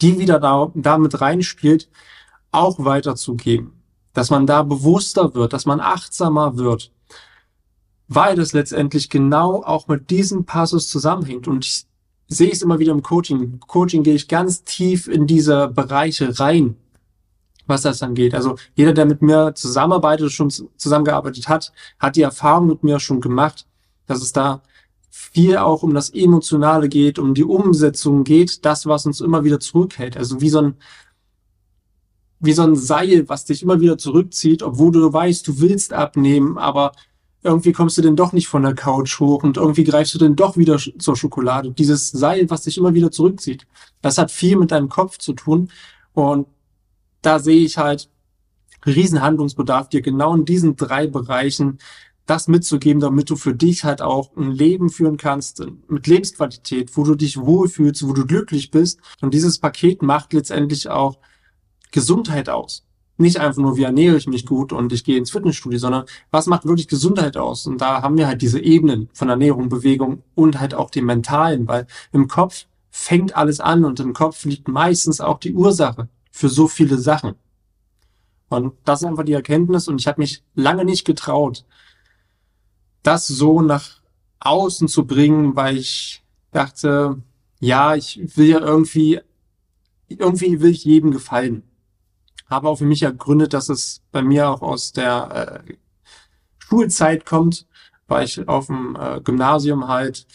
die 0.01 0.19
wieder 0.19 0.41
da, 0.41 0.71
damit 0.75 1.21
reinspielt, 1.21 1.89
auch 2.53 2.85
weiterzugeben. 2.85 3.73
Dass 4.13 4.31
man 4.31 4.47
da 4.47 4.63
bewusster 4.63 5.35
wird, 5.35 5.53
dass 5.53 5.67
man 5.67 5.81
achtsamer 5.81 6.57
wird, 6.57 6.93
weil 8.09 8.37
das 8.37 8.53
letztendlich 8.53 9.11
genau 9.11 9.63
auch 9.63 9.87
mit 9.87 10.11
diesem 10.11 10.45
Passus 10.45 10.89
zusammenhängt. 10.89 11.47
Und 11.47 11.65
ich 11.65 11.88
sehe 12.29 12.51
es 12.53 12.63
immer 12.63 12.79
wieder 12.79 12.93
im 12.93 13.03
Coaching. 13.03 13.59
Coaching 13.67 14.03
gehe 14.03 14.15
ich 14.15 14.29
ganz 14.29 14.63
tief 14.65 15.09
in 15.09 15.27
diese 15.27 15.69
Bereiche 15.69 16.39
rein, 16.39 16.77
was 17.67 17.83
das 17.83 18.03
angeht. 18.03 18.35
Also 18.35 18.57
jeder, 18.75 18.93
der 18.93 19.07
mit 19.07 19.23
mir 19.23 19.55
zusammenarbeitet, 19.55 20.31
schon 20.31 20.51
zusammengearbeitet 20.51 21.49
hat, 21.49 21.73
hat 21.99 22.17
die 22.17 22.23
Erfahrung 22.23 22.67
mit 22.69 22.85
mir 22.85 23.01
schon 23.01 23.21
gemacht, 23.21 23.67
dass 24.07 24.23
es 24.23 24.33
da 24.33 24.63
viel 25.11 25.57
auch 25.57 25.83
um 25.83 25.95
das 25.95 26.11
Emotionale 26.11 26.89
geht, 26.89 27.19
um 27.19 27.35
die 27.35 27.45
Umsetzung 27.45 28.25
geht, 28.25 28.65
das, 28.65 28.87
was 28.87 29.07
uns 29.07 29.21
immer 29.21 29.43
wieder 29.45 29.59
zurückhält. 29.59 30.17
Also 30.17 30.41
wie 30.41 30.51
so 30.51 30.61
ein, 30.61 30.75
wie 32.41 32.53
so 32.53 32.63
ein 32.63 32.77
Seil, 32.77 33.29
was 33.29 33.47
dich 33.47 33.63
immer 33.63 33.81
wieder 33.81 33.99
zurückzieht, 33.99 34.63
obwohl 34.63 34.93
du 34.93 35.13
weißt, 35.13 35.49
du 35.49 35.61
willst 35.61 35.93
abnehmen, 35.93 36.59
aber 36.59 36.93
irgendwie 37.43 37.73
kommst 37.73 37.97
du 37.97 38.03
denn 38.03 38.17
doch 38.17 38.33
nicht 38.33 38.49
von 38.49 38.63
der 38.63 38.75
Couch 38.75 39.21
hoch 39.21 39.43
und 39.43 39.57
irgendwie 39.57 39.85
greifst 39.85 40.15
du 40.15 40.19
denn 40.19 40.37
doch 40.37 40.57
wieder 40.57 40.77
zur 40.77 41.17
Schokolade. 41.17 41.71
Dieses 41.71 42.11
Seil, 42.11 42.51
was 42.51 42.63
dich 42.63 42.79
immer 42.79 42.95
wieder 42.95 43.11
zurückzieht, 43.11 43.67
das 44.03 44.19
hat 44.19 44.31
viel 44.31 44.57
mit 44.57 44.73
deinem 44.73 44.89
Kopf 44.89 45.19
zu 45.19 45.33
tun. 45.35 45.71
Und 46.13 46.49
da 47.23 47.39
sehe 47.39 47.65
ich 47.65 47.79
halt 47.79 48.11
Riesenhandlungsbedarf, 48.87 49.89
dir 49.89 50.03
genau 50.03 50.35
in 50.35 50.45
diesen 50.45 50.77
drei 50.77 51.07
Bereichen 51.07 51.79
das 52.27 52.49
mitzugeben, 52.49 53.01
damit 53.01 53.31
du 53.31 53.37
für 53.37 53.55
dich 53.55 53.85
halt 53.85 54.03
auch 54.03 54.37
ein 54.37 54.51
Leben 54.51 54.91
führen 54.91 55.17
kannst 55.17 55.65
mit 55.89 56.07
Lebensqualität, 56.07 56.97
wo 56.97 57.05
du 57.05 57.15
dich 57.15 57.39
wohlfühlst, 57.39 58.07
wo 58.07 58.13
du 58.13 58.27
glücklich 58.27 58.71
bist. 58.71 59.01
Und 59.23 59.33
dieses 59.33 59.59
Paket 59.59 60.03
macht 60.03 60.33
letztendlich 60.33 60.89
auch 60.89 61.19
Gesundheit 61.91 62.49
aus 62.49 62.88
nicht 63.19 63.39
einfach 63.39 63.61
nur, 63.61 63.77
wie 63.77 63.83
ernähre 63.83 64.17
ich 64.17 64.27
mich 64.27 64.47
gut 64.47 64.73
und 64.73 64.93
ich 64.93 65.05
gehe 65.05 65.19
ins 65.19 65.31
Fitnessstudio, 65.31 65.79
sondern 65.79 66.05
was 66.31 66.47
macht 66.47 66.65
wirklich 66.65 66.89
Gesundheit 66.89 67.37
aus? 67.37 67.67
Und 67.67 67.81
da 67.81 68.03
haben 68.03 68.17
wir 68.17 68.29
halt 68.29 68.43
diese 68.43 68.61
Ebenen 68.61 69.11
von 69.13 69.29
Ernährung, 69.29 69.69
Bewegung 69.69 70.23
und 70.35 70.61
halt 70.61 70.75
auch 70.75 70.91
den 70.91 71.05
mentalen, 71.05 71.67
weil 71.67 71.87
im 72.13 72.29
Kopf 72.29 72.67
fängt 72.91 73.37
alles 73.37 73.61
an 73.61 73.85
und 73.85 74.01
im 74.01 74.15
Kopf 74.15 74.45
liegt 74.45 74.69
meistens 74.69 75.21
auch 75.21 75.39
die 75.39 75.53
Ursache 75.53 76.09
für 76.31 76.49
so 76.49 76.69
viele 76.69 76.97
Sachen. 76.99 77.35
Und 78.49 78.75
das 78.85 79.03
ist 79.03 79.09
einfach 79.09 79.25
die 79.25 79.33
Erkenntnis 79.33 79.89
und 79.89 80.01
ich 80.01 80.07
habe 80.07 80.21
mich 80.21 80.43
lange 80.55 80.85
nicht 80.85 81.05
getraut, 81.05 81.65
das 83.03 83.27
so 83.27 83.63
nach 83.63 84.01
außen 84.41 84.89
zu 84.89 85.07
bringen, 85.07 85.57
weil 85.57 85.77
ich 85.77 86.23
dachte, 86.53 87.21
ja, 87.61 87.97
ich 87.97 88.21
will 88.37 88.47
ja 88.47 88.61
irgendwie, 88.61 89.21
irgendwie 90.09 90.61
will 90.61 90.71
ich 90.71 90.85
jedem 90.85 91.11
gefallen 91.11 91.68
habe 92.49 92.69
auch 92.69 92.77
für 92.77 92.85
mich 92.85 93.03
ergründet, 93.03 93.53
dass 93.53 93.69
es 93.69 94.03
bei 94.11 94.23
mir 94.23 94.49
auch 94.49 94.63
aus 94.63 94.93
der 94.93 95.63
äh, 95.69 95.75
Schulzeit 96.59 97.27
kommt, 97.27 97.67
weil 98.07 98.25
ich 98.25 98.49
auf 98.49 98.67
dem 98.67 98.97
äh, 98.99 99.21
Gymnasium 99.21 99.89
halt 99.89 100.27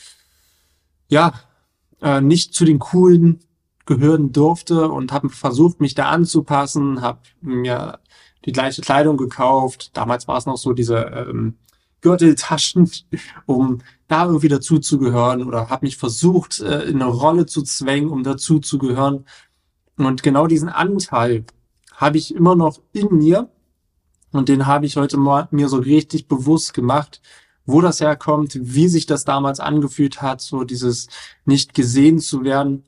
ja 1.08 1.34
äh, 2.02 2.22
nicht 2.22 2.54
zu 2.54 2.66
den 2.66 2.80
coolen 2.80 3.40
gehören 3.86 4.32
durfte 4.32 4.90
und 4.90 5.12
habe 5.12 5.30
versucht, 5.30 5.82
mich 5.82 5.96
da 5.96 6.10
anzupassen, 6.10 7.02
habe 7.02 7.20
mir 7.42 8.00
die 8.46 8.52
gleiche 8.52 8.82
Kleidung 8.82 9.18
gekauft. 9.18 9.92
Damals 9.94 10.28
war 10.28 10.38
es 10.38 10.46
noch 10.46 10.58
so 10.58 10.74
diese 10.74 10.98
ähm, 10.98 11.58
Gürteltaschen, 12.02 12.90
um 13.46 13.82
da 14.08 14.26
irgendwie 14.26 14.50
dazuzugehören 14.50 15.44
oder 15.44 15.70
habe 15.70 15.86
mich 15.86 15.98
versucht, 15.98 16.60
äh, 16.60 16.84
in 16.84 17.02
eine 17.02 17.12
Rolle 17.12 17.46
zu 17.46 17.64
zwängen, 17.64 18.10
um 18.10 18.24
dazuzugehören. 18.24 19.26
Und 19.98 20.24
genau 20.24 20.48
diesen 20.48 20.70
Anteil 20.70 21.46
habe 21.96 22.18
ich 22.18 22.34
immer 22.34 22.56
noch 22.56 22.82
in 22.92 23.08
mir 23.18 23.50
und 24.32 24.50
den 24.50 24.66
habe 24.66 24.86
ich 24.86 24.98
heute 24.98 25.18
mal 25.18 25.48
mir 25.52 25.70
so 25.70 25.78
richtig 25.78 26.28
bewusst 26.28 26.74
gemacht, 26.74 27.22
wo 27.66 27.82
das 27.82 28.02
herkommt, 28.02 28.58
wie 28.60 28.88
sich 28.88 29.06
das 29.06 29.26
damals 29.26 29.60
angefühlt 29.60 30.22
hat, 30.22 30.42
so 30.42 30.64
dieses 30.64 31.08
nicht 31.46 31.74
gesehen 31.74 32.20
zu 32.20 32.44
werden. 32.44 32.84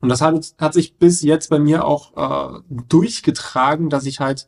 Und 0.00 0.08
das 0.10 0.20
hat, 0.20 0.54
hat 0.58 0.74
sich 0.74 0.98
bis 0.98 1.22
jetzt 1.22 1.48
bei 1.48 1.58
mir 1.58 1.84
auch 1.86 2.12
äh, 2.16 2.60
durchgetragen, 2.68 3.88
dass 3.88 4.06
ich 4.06 4.20
halt 4.20 4.46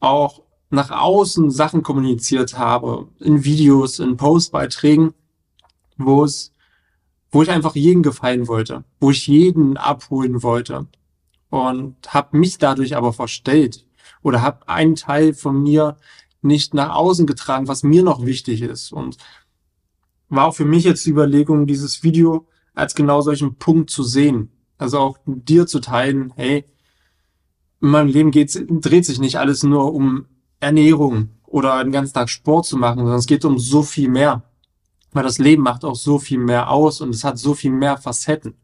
auch 0.00 0.42
nach 0.70 0.90
außen 0.90 1.50
Sachen 1.50 1.82
kommuniziert 1.82 2.58
habe, 2.58 3.08
in 3.20 3.44
Videos, 3.44 3.98
in 3.98 4.16
Postbeiträgen, 4.16 5.12
wo 5.98 6.24
es, 6.24 6.52
wo 7.30 7.42
ich 7.42 7.50
einfach 7.50 7.76
jeden 7.76 8.02
gefallen 8.02 8.48
wollte, 8.48 8.82
wo 8.98 9.10
ich 9.10 9.26
jeden 9.26 9.76
abholen 9.76 10.42
wollte 10.42 10.88
und 11.52 11.96
habe 12.08 12.38
mich 12.38 12.56
dadurch 12.56 12.96
aber 12.96 13.12
verstellt 13.12 13.84
oder 14.22 14.40
habe 14.40 14.66
einen 14.70 14.94
Teil 14.94 15.34
von 15.34 15.62
mir 15.62 15.98
nicht 16.40 16.72
nach 16.72 16.94
außen 16.94 17.26
getragen, 17.26 17.68
was 17.68 17.82
mir 17.82 18.02
noch 18.02 18.24
wichtig 18.24 18.62
ist. 18.62 18.90
Und 18.90 19.18
war 20.30 20.46
auch 20.46 20.54
für 20.54 20.64
mich 20.64 20.84
jetzt 20.84 21.04
die 21.04 21.10
Überlegung, 21.10 21.66
dieses 21.66 22.02
Video 22.02 22.46
als 22.72 22.94
genau 22.94 23.20
solchen 23.20 23.56
Punkt 23.56 23.90
zu 23.90 24.02
sehen. 24.02 24.50
Also 24.78 24.98
auch 24.98 25.18
dir 25.26 25.66
zu 25.66 25.80
teilen, 25.80 26.32
hey, 26.36 26.64
in 27.82 27.88
meinem 27.90 28.08
Leben 28.08 28.30
geht's, 28.30 28.58
dreht 28.66 29.04
sich 29.04 29.18
nicht 29.18 29.36
alles 29.36 29.62
nur 29.62 29.92
um 29.92 30.24
Ernährung 30.58 31.28
oder 31.44 31.84
den 31.84 31.92
ganzen 31.92 32.14
Tag 32.14 32.30
Sport 32.30 32.64
zu 32.64 32.78
machen, 32.78 33.00
sondern 33.00 33.18
es 33.18 33.26
geht 33.26 33.44
um 33.44 33.58
so 33.58 33.82
viel 33.82 34.08
mehr. 34.08 34.42
Weil 35.12 35.24
das 35.24 35.36
Leben 35.36 35.62
macht 35.62 35.84
auch 35.84 35.96
so 35.96 36.18
viel 36.18 36.38
mehr 36.38 36.70
aus 36.70 37.02
und 37.02 37.10
es 37.10 37.24
hat 37.24 37.38
so 37.38 37.52
viel 37.52 37.72
mehr 37.72 37.98
Facetten. 37.98 38.54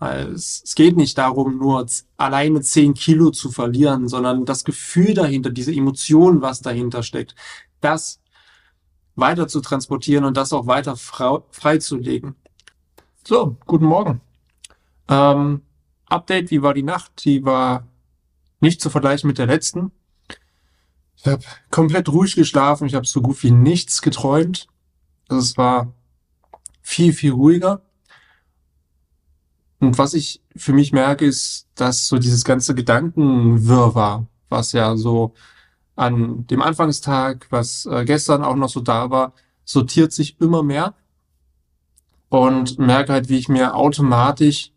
Es, 0.00 0.62
es 0.64 0.74
geht 0.74 0.96
nicht 0.96 1.18
darum, 1.18 1.58
nur 1.58 1.86
alleine 2.16 2.62
zehn 2.62 2.94
Kilo 2.94 3.30
zu 3.30 3.50
verlieren, 3.50 4.08
sondern 4.08 4.46
das 4.46 4.64
Gefühl 4.64 5.12
dahinter, 5.14 5.50
diese 5.50 5.72
Emotion, 5.72 6.40
was 6.40 6.62
dahinter 6.62 7.02
steckt, 7.02 7.34
das 7.80 8.20
weiter 9.14 9.46
zu 9.46 9.60
transportieren 9.60 10.24
und 10.24 10.36
das 10.36 10.52
auch 10.52 10.66
weiter 10.66 10.96
freizulegen. 10.96 12.34
So, 13.26 13.56
guten 13.66 13.84
Morgen. 13.84 14.22
Ähm, 15.08 15.62
Update, 16.06 16.50
wie 16.50 16.62
war 16.62 16.72
die 16.72 16.82
Nacht? 16.82 17.24
Die 17.24 17.44
war 17.44 17.86
nicht 18.60 18.80
zu 18.80 18.88
vergleichen 18.88 19.28
mit 19.28 19.38
der 19.38 19.46
letzten. 19.46 19.92
Ich 21.16 21.26
habe 21.26 21.44
komplett 21.70 22.08
ruhig 22.08 22.34
geschlafen, 22.34 22.86
ich 22.86 22.94
habe 22.94 23.06
so 23.06 23.20
gut 23.20 23.42
wie 23.42 23.50
nichts 23.50 24.00
geträumt. 24.00 24.68
Also 25.28 25.42
es 25.42 25.58
war 25.58 25.92
viel, 26.80 27.12
viel 27.12 27.32
ruhiger. 27.32 27.82
Und 29.80 29.96
was 29.96 30.14
ich 30.14 30.42
für 30.54 30.74
mich 30.74 30.92
merke, 30.92 31.24
ist, 31.24 31.66
dass 31.74 32.06
so 32.06 32.18
dieses 32.18 32.44
ganze 32.44 32.74
Gedankenwirrwarr, 32.74 34.26
was 34.50 34.72
ja 34.72 34.96
so 34.96 35.34
an 35.96 36.46
dem 36.46 36.62
Anfangstag, 36.62 37.46
was 37.50 37.86
äh, 37.86 38.04
gestern 38.04 38.44
auch 38.44 38.56
noch 38.56 38.68
so 38.68 38.80
da 38.80 39.10
war, 39.10 39.32
sortiert 39.64 40.12
sich 40.12 40.40
immer 40.40 40.62
mehr 40.62 40.94
und 42.28 42.78
merke 42.78 43.12
halt, 43.12 43.28
wie 43.28 43.38
ich 43.38 43.48
mir 43.48 43.74
automatisch 43.74 44.72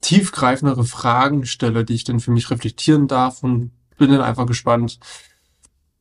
tiefgreifendere 0.00 0.84
Fragen 0.84 1.44
stelle, 1.44 1.84
die 1.84 1.94
ich 1.94 2.04
dann 2.04 2.20
für 2.20 2.30
mich 2.30 2.50
reflektieren 2.50 3.06
darf 3.06 3.42
und 3.42 3.72
bin 3.98 4.10
dann 4.10 4.22
einfach 4.22 4.46
gespannt, 4.46 4.98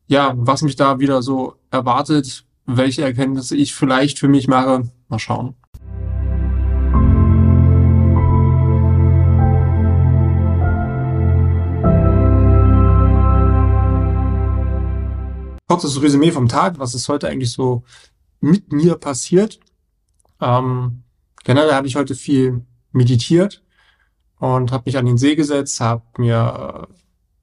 ja, 0.07 0.33
was 0.35 0.62
mich 0.62 0.75
da 0.75 0.99
wieder 0.99 1.21
so 1.21 1.55
erwartet, 1.69 2.45
welche 2.65 3.03
Erkenntnisse 3.03 3.55
ich 3.55 3.75
vielleicht 3.75 4.19
für 4.19 4.27
mich 4.27 4.47
mache. 4.47 4.89
Mal 5.09 5.19
schauen. 5.19 5.55
Kurzes 15.69 16.01
Resümee 16.01 16.32
vom 16.32 16.47
Tag, 16.47 16.79
was 16.79 16.95
ist 16.95 17.08
heute 17.10 17.27
eigentlich 17.27 17.51
so 17.51 17.84
mit 18.41 18.73
mir 18.73 18.95
passiert. 18.95 19.60
Ähm, 20.41 21.03
generell 21.43 21.73
habe 21.73 21.86
ich 21.86 21.95
heute 21.95 22.15
viel 22.15 22.65
meditiert 22.91 23.63
und 24.39 24.71
habe 24.71 24.86
mich 24.88 24.97
an 24.97 25.05
den 25.05 25.19
See 25.19 25.36
gesetzt, 25.36 25.79
habe 25.79 26.01
mir 26.17 26.88
äh, 26.89 26.93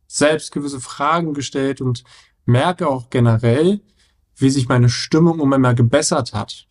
selbst 0.08 0.50
gewisse 0.50 0.80
Fragen 0.80 1.34
gestellt 1.34 1.80
und 1.80 2.02
merke 2.46 2.88
auch 2.88 3.10
generell, 3.10 3.80
wie 4.34 4.50
sich 4.50 4.68
meine 4.68 4.88
Stimmung 4.88 5.38
um 5.38 5.52
immer 5.52 5.74
gebessert 5.74 6.32
hat. 6.32 6.66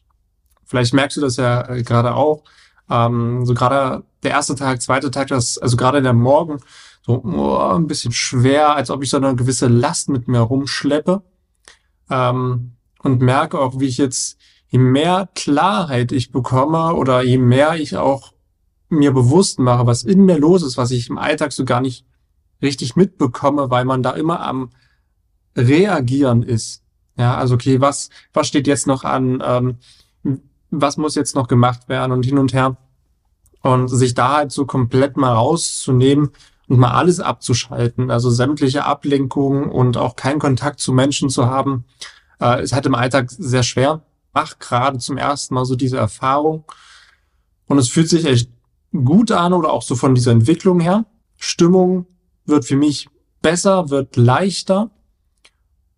Vielleicht 0.66 0.94
merkst 0.94 1.16
du 1.16 1.22
das 1.22 1.38
ja 1.38 1.70
äh, 1.70 1.84
gerade 1.84 2.16
auch. 2.16 2.44
Ähm, 2.90 3.46
so 3.46 3.54
gerade 3.54 4.04
der 4.24 4.32
erste 4.32 4.56
Tag, 4.56 4.82
zweite 4.82 5.10
Tag, 5.10 5.30
das, 5.30 5.58
also 5.58 5.78
gerade 5.78 6.02
der 6.02 6.14
Morgen, 6.14 6.60
so 7.02 7.24
oh, 7.24 7.76
ein 7.76 7.88
bisschen 7.88 8.12
schwer, 8.12 8.76
als 8.76 8.90
ob 8.90 9.04
ich 9.04 9.10
so 9.10 9.18
eine 9.18 9.38
gewisse 9.38 9.68
Last 9.68 10.10
mit 10.10 10.28
mir 10.28 10.40
rumschleppe. 10.40 11.24
Ähm, 12.10 12.72
und 13.02 13.22
merke 13.22 13.60
auch, 13.60 13.80
wie 13.80 13.86
ich 13.86 13.98
jetzt, 13.98 14.38
je 14.68 14.80
mehr 14.80 15.30
Klarheit 15.36 16.12
ich 16.12 16.32
bekomme 16.32 16.96
oder 16.96 17.22
je 17.22 17.38
mehr 17.38 17.76
ich 17.76 17.96
auch 17.98 18.34
mir 18.90 19.12
bewusst 19.12 19.60
mache, 19.60 19.86
was 19.86 20.04
in 20.04 20.26
mir 20.26 20.38
los 20.38 20.64
ist, 20.64 20.78
was 20.78 20.92
ich 20.92 21.10
im 21.10 21.18
Alltag 21.18 21.52
so 21.52 21.66
gar 21.66 21.82
nicht 21.82 22.06
richtig 22.62 22.96
mitbekomme, 22.96 23.70
weil 23.70 23.86
man 23.86 24.04
da 24.04 24.12
immer 24.12 24.42
am 24.42 24.72
Reagieren 25.56 26.44
ist. 26.44 26.84
Ja, 27.18 27.38
also 27.38 27.56
okay, 27.56 27.80
was, 27.80 28.10
was 28.34 28.48
steht 28.48 28.68
jetzt 28.68 28.88
noch 28.88 29.04
an? 29.04 29.42
Ähm, 29.46 29.78
was 30.70 30.98
muss 30.98 31.16
jetzt 31.16 31.36
noch 31.36 31.48
gemacht 31.48 31.88
werden 31.88 32.12
und 32.12 32.26
hin 32.26 32.38
und 32.38 32.54
her? 32.54 32.78
Und 33.62 33.88
sich 33.88 34.14
da 34.14 34.36
halt 34.38 34.52
so 34.52 34.66
komplett 34.66 35.16
mal 35.18 35.34
rauszunehmen 35.34 36.32
und 36.68 36.80
mal 36.80 36.92
alles 36.92 37.20
abzuschalten, 37.20 38.10
also 38.12 38.30
sämtliche 38.30 38.86
Ablenkungen 38.86 39.70
und 39.70 39.98
auch 39.98 40.16
keinen 40.16 40.40
Kontakt 40.40 40.80
zu 40.80 40.94
Menschen 40.94 41.30
zu 41.30 41.46
haben, 41.46 41.86
äh, 42.42 42.64
ist 42.64 42.74
halt 42.74 42.86
im 42.86 42.96
Alltag 42.96 43.30
sehr 43.30 43.64
schwer. 43.64 44.02
Mach 44.34 44.60
gerade 44.60 44.98
zum 44.98 45.18
ersten 45.18 45.54
Mal 45.54 45.66
so 45.66 45.76
diese 45.76 45.98
Erfahrung. 45.98 46.66
Und 47.68 47.78
es 47.78 47.90
fühlt 47.90 48.10
sich 48.10 48.26
echt 48.26 48.50
gut 48.92 49.32
an 49.32 49.54
oder 49.54 49.72
auch 49.72 49.82
so 49.82 49.96
von 49.96 50.16
dieser 50.16 50.32
Entwicklung 50.32 50.80
her. 50.80 51.06
Stimmung 51.38 52.08
wird 52.46 52.66
für 52.66 52.76
mich 52.76 53.10
besser, 53.42 53.90
wird 53.90 54.16
leichter. 54.16 54.90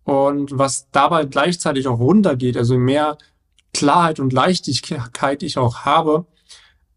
Und 0.04 0.56
was 0.56 0.90
dabei 0.90 1.24
gleichzeitig 1.24 1.86
auch 1.86 1.98
runtergeht, 1.98 2.56
also 2.56 2.78
mehr 2.78 3.18
Klarheit 3.74 4.20
und 4.20 4.32
Leichtigkeit 4.32 5.42
ich 5.42 5.58
auch 5.58 5.80
habe, 5.80 6.26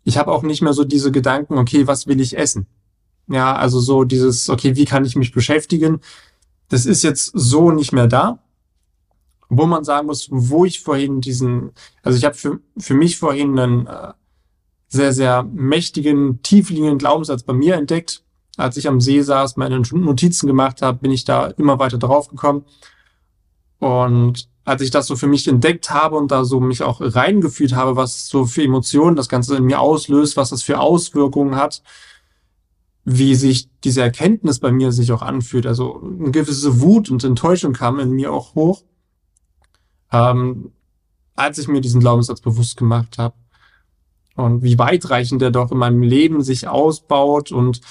ich 0.03 0.17
habe 0.17 0.31
auch 0.31 0.43
nicht 0.43 0.61
mehr 0.61 0.73
so 0.73 0.83
diese 0.83 1.11
Gedanken, 1.11 1.57
okay, 1.57 1.87
was 1.87 2.07
will 2.07 2.21
ich 2.21 2.37
essen? 2.37 2.67
Ja, 3.31 3.55
also 3.55 3.79
so 3.79 4.03
dieses, 4.03 4.49
okay, 4.49 4.75
wie 4.75 4.85
kann 4.85 5.05
ich 5.05 5.15
mich 5.15 5.31
beschäftigen? 5.31 6.01
Das 6.67 6.85
ist 6.85 7.01
jetzt 7.01 7.31
so 7.33 7.71
nicht 7.71 7.93
mehr 7.93 8.07
da. 8.07 8.39
Wo 9.47 9.65
man 9.65 9.83
sagen 9.83 10.07
muss, 10.07 10.27
wo 10.31 10.65
ich 10.65 10.81
vorhin 10.81 11.21
diesen, 11.21 11.71
also 12.03 12.17
ich 12.17 12.25
habe 12.25 12.35
für, 12.35 12.59
für 12.77 12.93
mich 12.93 13.17
vorhin 13.17 13.57
einen 13.57 13.87
äh, 13.87 14.13
sehr, 14.87 15.13
sehr 15.13 15.43
mächtigen, 15.43 16.41
tiefliegenden 16.41 16.97
Glaubenssatz 16.97 17.43
bei 17.43 17.53
mir 17.53 17.75
entdeckt. 17.75 18.23
Als 18.57 18.75
ich 18.77 18.87
am 18.87 18.99
See 18.99 19.21
saß, 19.21 19.55
meine 19.57 19.79
Notizen 19.79 20.47
gemacht 20.47 20.81
habe, 20.81 20.99
bin 20.99 21.11
ich 21.11 21.23
da 21.23 21.47
immer 21.47 21.79
weiter 21.79 21.97
drauf 21.97 22.27
gekommen. 22.27 22.65
Und 23.79 24.49
als 24.65 24.81
ich 24.81 24.91
das 24.91 25.07
so 25.07 25.15
für 25.15 25.27
mich 25.27 25.47
entdeckt 25.47 25.89
habe 25.89 26.17
und 26.17 26.31
da 26.31 26.43
so 26.43 26.59
mich 26.59 26.83
auch 26.83 26.99
reingefühlt 27.01 27.75
habe, 27.75 27.95
was 27.95 28.27
so 28.27 28.45
für 28.45 28.63
Emotionen 28.63 29.15
das 29.15 29.29
Ganze 29.29 29.55
in 29.57 29.63
mir 29.63 29.79
auslöst, 29.79 30.37
was 30.37 30.49
das 30.49 30.63
für 30.63 30.79
Auswirkungen 30.79 31.55
hat, 31.55 31.81
wie 33.03 33.35
sich 33.35 33.69
diese 33.83 34.01
Erkenntnis 34.01 34.59
bei 34.59 34.71
mir 34.71 34.91
sich 34.91 35.11
auch 35.11 35.21
anfühlt. 35.21 35.65
Also 35.65 36.01
eine 36.01 36.31
gewisse 36.31 36.81
Wut 36.81 37.09
und 37.09 37.23
Enttäuschung 37.23 37.73
kam 37.73 37.99
in 37.99 38.11
mir 38.11 38.31
auch 38.31 38.55
hoch, 38.55 38.83
ähm, 40.11 40.71
als 41.35 41.57
ich 41.57 41.67
mir 41.67 41.81
diesen 41.81 42.01
Glaubenssatz 42.01 42.41
bewusst 42.41 42.77
gemacht 42.77 43.17
habe 43.17 43.35
und 44.35 44.63
wie 44.63 44.77
weitreichend 44.77 45.41
der 45.41 45.51
doch 45.51 45.71
in 45.71 45.77
meinem 45.77 46.03
Leben 46.03 46.43
sich 46.43 46.67
ausbaut 46.67 47.51
und 47.51 47.81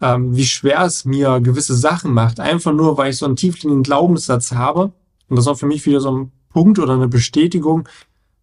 ähm, 0.00 0.36
wie 0.36 0.44
schwer 0.44 0.82
es 0.82 1.04
mir 1.04 1.40
gewisse 1.40 1.74
Sachen 1.74 2.12
macht, 2.12 2.40
einfach 2.40 2.72
nur, 2.72 2.98
weil 2.98 3.10
ich 3.10 3.18
so 3.18 3.26
einen 3.26 3.36
tiefliegenden 3.36 3.82
Glaubenssatz 3.82 4.52
habe. 4.52 4.92
Und 5.28 5.36
das 5.36 5.46
auch 5.46 5.56
für 5.56 5.66
mich 5.66 5.86
wieder 5.86 6.00
so 6.00 6.16
ein 6.16 6.32
Punkt 6.50 6.78
oder 6.78 6.94
eine 6.94 7.08
Bestätigung, 7.08 7.88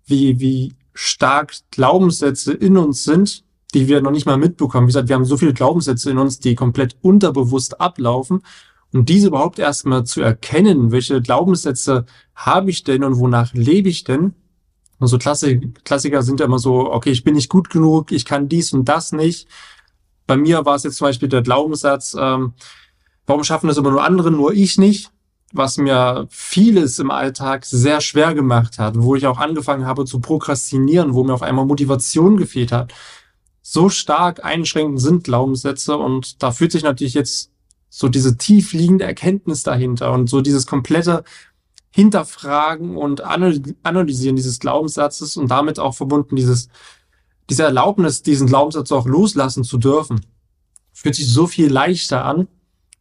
wie, 0.05 0.39
wie 0.39 0.73
stark 0.93 1.53
Glaubenssätze 1.71 2.53
in 2.53 2.77
uns 2.77 3.03
sind, 3.03 3.42
die 3.73 3.87
wir 3.87 4.01
noch 4.01 4.11
nicht 4.11 4.25
mal 4.25 4.37
mitbekommen. 4.37 4.87
Wie 4.87 4.89
gesagt, 4.89 5.09
wir 5.09 5.15
haben 5.15 5.25
so 5.25 5.37
viele 5.37 5.53
Glaubenssätze 5.53 6.11
in 6.11 6.17
uns, 6.17 6.39
die 6.39 6.55
komplett 6.55 6.95
unterbewusst 7.01 7.79
ablaufen. 7.81 8.41
Und 8.91 9.09
diese 9.09 9.27
überhaupt 9.27 9.59
erstmal 9.59 10.03
zu 10.05 10.21
erkennen, 10.21 10.91
welche 10.91 11.21
Glaubenssätze 11.21 12.05
habe 12.35 12.69
ich 12.69 12.83
denn 12.83 13.03
und 13.03 13.17
wonach 13.17 13.53
lebe 13.53 13.89
ich 13.89 14.03
denn, 14.03 14.35
und 15.03 15.09
so 15.09 15.17
Klassik, 15.17 15.83
Klassiker 15.83 16.23
sind 16.23 16.39
ja 16.39 16.45
immer 16.45 16.59
so, 16.59 16.89
okay, 16.89 17.11
ich 17.11 17.25
bin 17.25 17.35
nicht 17.35 17.49
gut 17.49 17.69
genug, 17.69 18.13
ich 18.13 18.23
kann 18.23 18.47
dies 18.47 18.71
und 18.71 18.85
das 18.85 19.11
nicht. 19.11 19.49
Bei 20.27 20.37
mir 20.37 20.65
war 20.65 20.75
es 20.75 20.83
jetzt 20.83 20.95
zum 20.95 21.07
Beispiel 21.07 21.27
der 21.27 21.41
Glaubenssatz, 21.41 22.15
ähm, 22.17 22.53
warum 23.25 23.43
schaffen 23.43 23.67
das 23.67 23.75
immer 23.75 23.91
nur 23.91 24.01
andere, 24.01 24.31
nur 24.31 24.53
ich 24.53 24.77
nicht? 24.77 25.11
Was 25.51 25.77
mir 25.77 26.25
vieles 26.29 26.99
im 26.99 27.11
Alltag 27.11 27.65
sehr 27.65 27.99
schwer 27.99 28.33
gemacht 28.33 28.79
hat, 28.79 28.93
wo 28.97 29.15
ich 29.15 29.27
auch 29.27 29.39
angefangen 29.39 29.85
habe 29.85 30.05
zu 30.05 30.21
prokrastinieren, 30.21 31.13
wo 31.13 31.25
mir 31.25 31.33
auf 31.33 31.43
einmal 31.43 31.65
Motivation 31.65 32.37
gefehlt 32.37 32.71
hat. 32.71 32.93
So 33.65 33.89
stark 33.89 34.43
einschränkend 34.43 34.99
sind 35.01 35.23
Glaubenssätze 35.23 35.97
und 35.97 36.43
da 36.43 36.51
fühlt 36.51 36.73
sich 36.73 36.83
natürlich 36.83 37.13
jetzt 37.13 37.49
so 37.89 38.09
diese 38.09 38.37
tief 38.37 38.73
liegende 38.73 39.05
Erkenntnis 39.05 39.63
dahinter 39.63 40.11
und 40.11 40.29
so 40.29 40.41
dieses 40.41 40.67
komplette 40.67 41.23
hinterfragen 41.91 42.97
und 42.97 43.21
analysieren 43.21 44.35
dieses 44.35 44.59
Glaubenssatzes 44.59 45.37
und 45.37 45.49
damit 45.49 45.79
auch 45.79 45.95
verbunden 45.95 46.35
dieses, 46.35 46.67
diese 47.49 47.63
Erlaubnis, 47.63 48.21
diesen 48.21 48.47
Glaubenssatz 48.47 48.91
auch 48.91 49.05
loslassen 49.05 49.63
zu 49.63 49.77
dürfen. 49.77 50.21
Fühlt 50.91 51.15
sich 51.15 51.31
so 51.31 51.47
viel 51.47 51.71
leichter 51.71 52.25
an. 52.25 52.47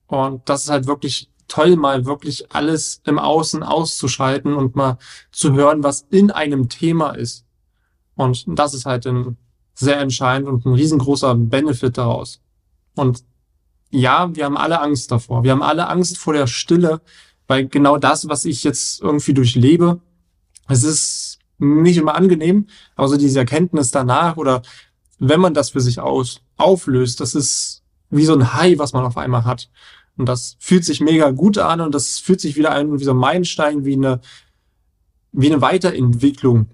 Und 0.06 0.48
das 0.48 0.64
ist 0.64 0.70
halt 0.70 0.86
wirklich 0.86 1.30
toll, 1.48 1.76
mal 1.76 2.04
wirklich 2.04 2.52
alles 2.54 3.00
im 3.04 3.18
Außen 3.18 3.62
auszuschalten 3.62 4.54
und 4.54 4.76
mal 4.76 4.98
zu 5.32 5.54
hören, 5.54 5.82
was 5.82 6.06
in 6.10 6.30
einem 6.30 6.68
Thema 6.68 7.12
ist. 7.12 7.46
Und 8.14 8.44
das 8.46 8.74
ist 8.74 8.84
halt 8.84 9.06
ein 9.06 9.38
sehr 9.82 9.98
entscheidend 9.98 10.48
und 10.48 10.64
ein 10.64 10.74
riesengroßer 10.74 11.34
Benefit 11.34 11.98
daraus. 11.98 12.40
Und 12.94 13.24
ja, 13.90 14.34
wir 14.34 14.46
haben 14.46 14.56
alle 14.56 14.80
Angst 14.80 15.10
davor. 15.12 15.44
Wir 15.44 15.52
haben 15.52 15.62
alle 15.62 15.88
Angst 15.88 16.16
vor 16.18 16.32
der 16.32 16.46
Stille, 16.46 17.02
weil 17.46 17.68
genau 17.68 17.98
das, 17.98 18.28
was 18.28 18.44
ich 18.44 18.64
jetzt 18.64 19.02
irgendwie 19.02 19.34
durchlebe, 19.34 20.00
es 20.68 20.84
ist 20.84 21.38
nicht 21.58 21.98
immer 21.98 22.14
angenehm, 22.14 22.66
aber 22.96 23.08
so 23.08 23.16
diese 23.16 23.38
Erkenntnis 23.38 23.90
danach 23.90 24.36
oder 24.36 24.62
wenn 25.18 25.40
man 25.40 25.54
das 25.54 25.70
für 25.70 25.80
sich 25.80 26.00
aus, 26.00 26.40
auflöst, 26.56 27.20
das 27.20 27.34
ist 27.34 27.82
wie 28.10 28.24
so 28.24 28.34
ein 28.34 28.54
High, 28.54 28.78
was 28.78 28.92
man 28.92 29.04
auf 29.04 29.16
einmal 29.16 29.44
hat. 29.44 29.70
Und 30.16 30.28
das 30.28 30.56
fühlt 30.58 30.84
sich 30.84 31.00
mega 31.00 31.30
gut 31.30 31.58
an 31.58 31.80
und 31.80 31.94
das 31.94 32.18
fühlt 32.18 32.40
sich 32.40 32.56
wieder 32.56 32.72
an 32.72 32.98
wie 32.98 33.04
so 33.04 33.12
ein 33.12 33.16
Meilenstein, 33.16 33.84
wie 33.84 33.94
eine, 33.94 34.20
wie 35.32 35.50
eine 35.50 35.62
Weiterentwicklung. 35.62 36.66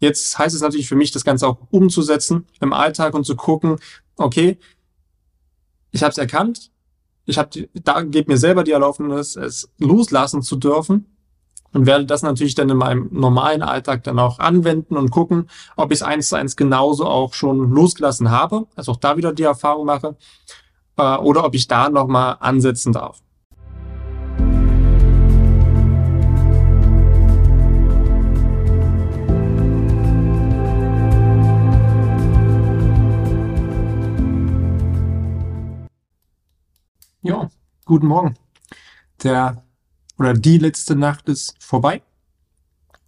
Jetzt 0.00 0.38
heißt 0.38 0.54
es 0.54 0.62
natürlich 0.62 0.88
für 0.88 0.96
mich, 0.96 1.12
das 1.12 1.24
Ganze 1.24 1.46
auch 1.46 1.58
umzusetzen 1.70 2.46
im 2.60 2.72
Alltag 2.72 3.14
und 3.14 3.24
zu 3.24 3.36
gucken, 3.36 3.76
okay, 4.16 4.58
ich 5.92 6.02
habe 6.02 6.10
es 6.10 6.18
erkannt, 6.18 6.70
ich 7.26 7.38
habe 7.38 7.68
da 7.74 8.02
gebe 8.02 8.32
mir 8.32 8.38
selber 8.38 8.64
die 8.64 8.72
Erlaubnis, 8.72 9.36
es 9.36 9.70
loslassen 9.78 10.42
zu 10.42 10.56
dürfen 10.56 11.06
und 11.72 11.86
werde 11.86 12.06
das 12.06 12.22
natürlich 12.22 12.54
dann 12.54 12.70
in 12.70 12.78
meinem 12.78 13.08
normalen 13.12 13.62
Alltag 13.62 14.02
dann 14.04 14.18
auch 14.18 14.38
anwenden 14.38 14.96
und 14.96 15.10
gucken, 15.10 15.50
ob 15.76 15.92
ich 15.92 15.98
es 15.98 16.02
eins 16.02 16.30
zu 16.30 16.36
eins 16.36 16.56
genauso 16.56 17.06
auch 17.06 17.34
schon 17.34 17.70
losgelassen 17.70 18.30
habe, 18.30 18.66
also 18.74 18.92
auch 18.92 18.96
da 18.96 19.16
wieder 19.18 19.32
die 19.32 19.42
Erfahrung 19.42 19.86
mache, 19.86 20.16
äh, 20.96 21.16
oder 21.18 21.44
ob 21.44 21.54
ich 21.54 21.68
da 21.68 21.90
nochmal 21.90 22.38
ansetzen 22.40 22.92
darf. 22.92 23.20
Ja, 37.22 37.50
guten 37.84 38.06
Morgen. 38.06 38.34
Der 39.22 39.62
oder 40.18 40.32
die 40.32 40.56
letzte 40.56 40.96
Nacht 40.96 41.28
ist 41.28 41.54
vorbei 41.62 42.02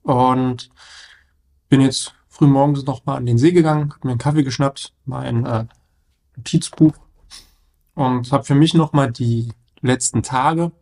und 0.03 0.69
bin 1.71 1.81
jetzt 1.81 2.15
früh 2.29 2.47
morgens 2.47 2.85
noch 2.85 3.07
mal 3.07 3.17
an 3.17 3.25
den 3.25 3.39
See 3.39 3.53
gegangen, 3.53 3.91
habe 3.91 4.07
mir 4.07 4.11
einen 4.11 4.19
Kaffee 4.19 4.43
geschnappt, 4.43 4.93
mein 5.07 5.47
äh, 5.47 5.65
Notizbuch 6.37 6.93
und 7.95 8.31
habe 8.33 8.45
für 8.45 8.55
mich 8.55 8.75
noch 8.75 8.93
mal 8.93 9.11
die 9.11 9.51
letzten 9.81 10.23
Tage 10.23 10.73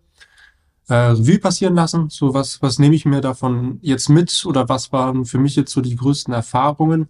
äh, 0.88 0.94
Revue 0.94 1.38
passieren 1.38 1.76
lassen. 1.76 2.10
So 2.10 2.34
was 2.34 2.60
was 2.62 2.80
nehme 2.80 2.96
ich 2.96 3.04
mir 3.04 3.20
davon 3.20 3.78
jetzt 3.80 4.08
mit 4.08 4.44
oder 4.44 4.68
was 4.68 4.92
waren 4.92 5.24
für 5.24 5.38
mich 5.38 5.54
jetzt 5.54 5.70
so 5.70 5.80
die 5.80 5.94
größten 5.94 6.34
Erfahrungen 6.34 7.08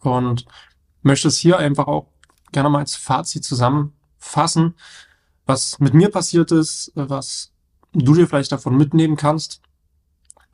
und 0.00 0.46
möchte 1.02 1.28
es 1.28 1.36
hier 1.36 1.58
einfach 1.58 1.86
auch 1.86 2.06
gerne 2.50 2.70
mal 2.70 2.78
als 2.78 2.96
Fazit 2.96 3.44
zusammenfassen 3.44 4.74
was 5.48 5.78
mit 5.78 5.94
mir 5.94 6.10
passiert 6.10 6.52
ist, 6.52 6.92
was 6.94 7.50
du 7.94 8.14
dir 8.14 8.28
vielleicht 8.28 8.52
davon 8.52 8.76
mitnehmen 8.76 9.16
kannst. 9.16 9.62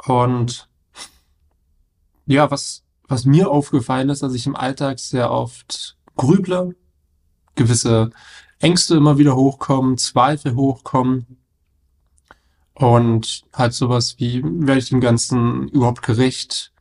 Und 0.07 0.69
ja, 2.27 2.49
was, 2.51 2.85
was 3.09 3.25
mir 3.25 3.51
aufgefallen 3.51 4.09
ist, 4.09 4.23
dass 4.23 4.35
ich 4.35 4.47
im 4.47 4.55
Alltag 4.55 5.01
sehr 5.01 5.33
oft 5.33 5.97
grüble, 6.15 6.77
gewisse 7.57 8.11
Ängste 8.61 8.95
immer 8.95 9.19
wieder 9.19 9.35
hochkommen, 9.35 9.99
Zweifel 9.99 10.55
hochkommen. 10.55 11.39
Und 12.75 13.43
halt 13.53 13.75
sowas 13.75 14.15
wie, 14.19 14.45
werde 14.45 14.79
ich 14.79 14.91
dem 14.91 15.01
Ganzen 15.01 15.69
überhaupt 15.69 16.03
gerecht? 16.03 16.73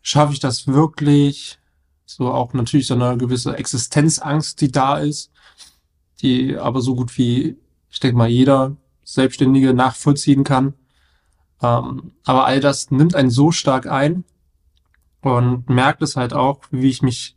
Schaffe 0.00 0.32
ich 0.32 0.40
das 0.40 0.68
wirklich? 0.68 1.58
So 2.06 2.30
auch 2.30 2.52
natürlich 2.52 2.86
so 2.86 2.94
eine 2.94 3.16
gewisse 3.16 3.56
Existenzangst, 3.56 4.60
die 4.60 4.70
da 4.70 4.98
ist, 4.98 5.31
die 6.22 6.56
aber 6.56 6.80
so 6.80 6.94
gut 6.94 7.16
wie, 7.18 7.56
ich 7.90 8.00
denke 8.00 8.16
mal, 8.16 8.28
jeder 8.28 8.76
Selbstständige 9.04 9.74
nachvollziehen 9.74 10.44
kann. 10.44 10.74
Ähm, 11.60 12.12
aber 12.24 12.46
all 12.46 12.60
das 12.60 12.90
nimmt 12.90 13.14
einen 13.14 13.30
so 13.30 13.52
stark 13.52 13.86
ein 13.86 14.24
und 15.20 15.68
merkt 15.68 16.02
es 16.02 16.16
halt 16.16 16.32
auch, 16.32 16.60
wie 16.70 16.88
ich 16.88 17.02
mich 17.02 17.36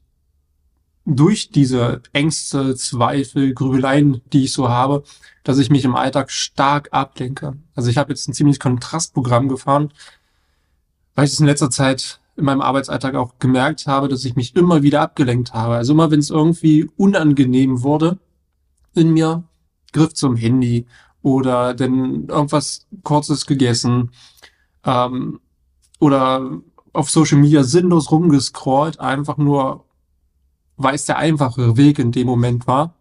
durch 1.06 1.52
diese 1.52 2.02
Ängste, 2.14 2.76
Zweifel, 2.76 3.54
Grübeleien, 3.54 4.22
die 4.34 4.46
ich 4.46 4.54
so 4.54 4.70
habe, 4.70 5.04
dass 5.44 5.60
ich 5.60 5.70
mich 5.70 5.86
im 5.86 5.96
Alltag 5.96 6.32
stark 6.32 6.90
ablenke. 6.92 7.58
Also 7.76 7.90
ich 7.90 7.98
habe 7.98 8.10
jetzt 8.10 8.28
ein 8.28 8.34
ziemlich 8.34 8.60
Kontrastprogramm 8.60 9.48
gefahren, 9.48 9.94
weil 11.14 11.26
ich 11.26 11.34
es 11.34 11.40
in 11.40 11.46
letzter 11.46 11.70
Zeit 11.70 12.20
in 12.36 12.46
meinem 12.46 12.62
Arbeitsalltag 12.62 13.16
auch 13.16 13.38
gemerkt 13.40 13.86
habe, 13.86 14.08
dass 14.08 14.26
ich 14.26 14.36
mich 14.36 14.56
immer 14.56 14.82
wieder 14.82 15.02
abgelenkt 15.02 15.54
habe. 15.54 15.76
Also 15.76 15.94
immer 15.94 16.10
wenn 16.10 16.20
es 16.20 16.32
irgendwie 16.32 16.90
unangenehm 16.98 17.84
wurde 17.84 18.18
in 18.96 19.12
mir, 19.14 19.44
griff 19.92 20.14
zum 20.14 20.36
Handy 20.36 20.88
oder 21.22 21.74
denn 21.74 22.28
irgendwas 22.28 22.88
Kurzes 23.04 23.46
gegessen 23.46 24.12
ähm, 24.84 25.40
oder 26.00 26.62
auf 26.94 27.10
Social 27.10 27.40
Media 27.40 27.64
sinnlos 27.64 28.12
rumgescrollt, 28.12 29.00
einfach 29.00 29.38
nur, 29.38 29.86
weil 30.78 30.96
es 30.96 31.06
der 31.06 31.18
einfache 31.18 31.78
Weg 31.78 32.00
in 32.00 32.12
dem 32.12 32.28
Moment 32.28 32.68
war. 32.68 32.96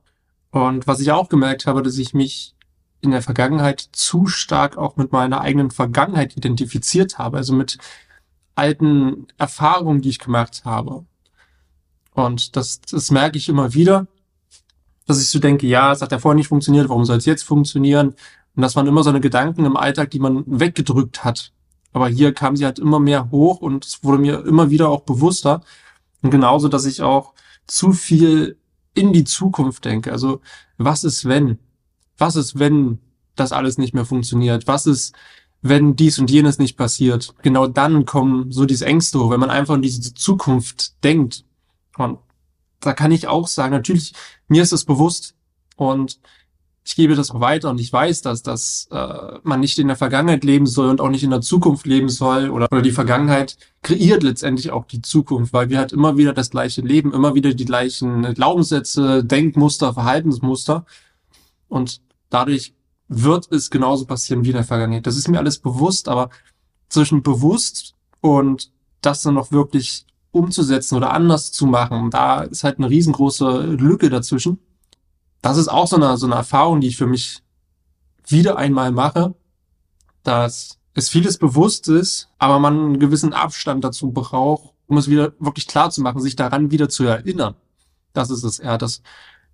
Und 0.50 0.86
was 0.86 1.00
ich 1.00 1.12
auch 1.12 1.28
gemerkt 1.28 1.66
habe, 1.66 1.82
dass 1.82 1.98
ich 1.98 2.14
mich 2.14 2.54
in 3.00 3.10
der 3.10 3.22
Vergangenheit 3.22 3.80
zu 3.92 4.26
stark 4.26 4.76
auch 4.78 4.96
mit 4.96 5.12
meiner 5.12 5.40
eigenen 5.40 5.70
Vergangenheit 5.70 6.36
identifiziert 6.36 7.18
habe, 7.18 7.36
also 7.36 7.54
mit 7.54 7.78
alten 8.54 9.26
Erfahrungen, 9.36 10.00
die 10.00 10.08
ich 10.10 10.18
gemacht 10.18 10.64
habe. 10.64 11.04
Und 12.12 12.56
das, 12.56 12.80
das 12.80 13.10
merke 13.10 13.36
ich 13.36 13.48
immer 13.48 13.74
wieder, 13.74 14.06
dass 15.14 15.22
ich 15.22 15.30
so 15.30 15.38
denke, 15.38 15.66
ja, 15.66 15.92
es 15.92 16.02
hat 16.02 16.12
ja 16.12 16.18
vorher 16.18 16.36
nicht 16.36 16.48
funktioniert, 16.48 16.88
warum 16.88 17.04
soll 17.04 17.18
es 17.18 17.24
jetzt 17.24 17.44
funktionieren? 17.44 18.14
Und 18.56 18.62
das 18.62 18.76
waren 18.76 18.86
immer 18.86 19.02
so 19.02 19.10
eine 19.10 19.20
Gedanken 19.20 19.64
im 19.64 19.76
Alltag, 19.76 20.10
die 20.10 20.18
man 20.18 20.44
weggedrückt 20.46 21.24
hat. 21.24 21.52
Aber 21.92 22.08
hier 22.08 22.32
kam 22.34 22.56
sie 22.56 22.64
halt 22.64 22.78
immer 22.78 22.98
mehr 22.98 23.30
hoch 23.30 23.60
und 23.60 23.84
es 23.84 24.02
wurde 24.02 24.18
mir 24.18 24.44
immer 24.44 24.70
wieder 24.70 24.88
auch 24.88 25.02
bewusster. 25.02 25.62
Und 26.22 26.30
genauso, 26.30 26.68
dass 26.68 26.86
ich 26.86 27.02
auch 27.02 27.34
zu 27.66 27.92
viel 27.92 28.58
in 28.94 29.12
die 29.12 29.24
Zukunft 29.24 29.84
denke. 29.84 30.12
Also, 30.12 30.40
was 30.76 31.04
ist 31.04 31.24
wenn? 31.24 31.58
Was 32.18 32.36
ist, 32.36 32.58
wenn 32.58 32.98
das 33.36 33.52
alles 33.52 33.78
nicht 33.78 33.94
mehr 33.94 34.04
funktioniert? 34.04 34.66
Was 34.66 34.86
ist, 34.86 35.14
wenn 35.62 35.96
dies 35.96 36.18
und 36.18 36.30
jenes 36.30 36.58
nicht 36.58 36.76
passiert? 36.76 37.34
Genau 37.42 37.66
dann 37.66 38.06
kommen 38.06 38.50
so 38.50 38.64
diese 38.66 38.86
Ängste 38.86 39.18
hoch, 39.20 39.30
wenn 39.30 39.40
man 39.40 39.50
einfach 39.50 39.74
in 39.74 39.82
diese 39.82 40.14
Zukunft 40.14 41.02
denkt. 41.04 41.44
Und 41.96 42.18
da 42.84 42.92
kann 42.92 43.12
ich 43.12 43.26
auch 43.28 43.48
sagen, 43.48 43.72
natürlich, 43.72 44.12
mir 44.48 44.62
ist 44.62 44.72
es 44.72 44.84
bewusst 44.84 45.34
und 45.76 46.18
ich 46.86 46.96
gebe 46.96 47.14
das 47.14 47.30
auch 47.30 47.40
weiter 47.40 47.70
und 47.70 47.80
ich 47.80 47.90
weiß, 47.90 48.20
dass, 48.20 48.42
dass 48.42 48.88
äh, 48.90 49.38
man 49.42 49.60
nicht 49.60 49.78
in 49.78 49.86
der 49.86 49.96
Vergangenheit 49.96 50.44
leben 50.44 50.66
soll 50.66 50.90
und 50.90 51.00
auch 51.00 51.08
nicht 51.08 51.24
in 51.24 51.30
der 51.30 51.40
Zukunft 51.40 51.86
leben 51.86 52.10
soll 52.10 52.50
oder, 52.50 52.68
oder 52.70 52.82
die 52.82 52.90
Vergangenheit 52.90 53.56
kreiert 53.82 54.22
letztendlich 54.22 54.70
auch 54.70 54.84
die 54.84 55.00
Zukunft, 55.00 55.54
weil 55.54 55.70
wir 55.70 55.78
halt 55.78 55.92
immer 55.92 56.18
wieder 56.18 56.34
das 56.34 56.50
gleiche 56.50 56.82
Leben, 56.82 57.14
immer 57.14 57.34
wieder 57.34 57.54
die 57.54 57.64
gleichen 57.64 58.34
Glaubenssätze, 58.34 59.24
Denkmuster, 59.24 59.94
Verhaltensmuster 59.94 60.84
und 61.68 62.02
dadurch 62.28 62.74
wird 63.08 63.50
es 63.50 63.70
genauso 63.70 64.04
passieren 64.04 64.44
wie 64.44 64.50
in 64.50 64.56
der 64.56 64.64
Vergangenheit. 64.64 65.06
Das 65.06 65.16
ist 65.16 65.28
mir 65.28 65.38
alles 65.38 65.58
bewusst, 65.58 66.08
aber 66.08 66.28
zwischen 66.88 67.22
bewusst 67.22 67.94
und 68.20 68.70
das 69.00 69.22
dann 69.22 69.34
noch 69.34 69.52
wirklich 69.52 70.04
umzusetzen 70.34 70.96
oder 70.96 71.12
anders 71.12 71.52
zu 71.52 71.66
machen. 71.66 72.10
Da 72.10 72.42
ist 72.42 72.64
halt 72.64 72.78
eine 72.78 72.90
riesengroße 72.90 73.62
Lücke 73.62 74.10
dazwischen. 74.10 74.58
Das 75.42 75.56
ist 75.56 75.68
auch 75.68 75.86
so 75.86 75.96
eine, 75.96 76.16
so 76.16 76.26
eine 76.26 76.34
Erfahrung, 76.34 76.80
die 76.80 76.88
ich 76.88 76.96
für 76.96 77.06
mich 77.06 77.42
wieder 78.26 78.56
einmal 78.56 78.92
mache, 78.92 79.34
dass 80.22 80.78
es 80.94 81.08
vieles 81.08 81.38
bewusst 81.38 81.88
ist, 81.88 82.28
aber 82.38 82.58
man 82.58 82.78
einen 82.78 82.98
gewissen 82.98 83.32
Abstand 83.32 83.84
dazu 83.84 84.10
braucht, 84.10 84.72
um 84.86 84.96
es 84.96 85.08
wieder 85.08 85.32
wirklich 85.38 85.66
klar 85.66 85.90
zu 85.90 86.00
machen, 86.00 86.20
sich 86.20 86.36
daran 86.36 86.70
wieder 86.70 86.88
zu 86.88 87.04
erinnern. 87.04 87.54
Das 88.12 88.30
ist 88.30 88.44
es 88.44 88.58
eher, 88.58 88.78
dass, 88.78 89.02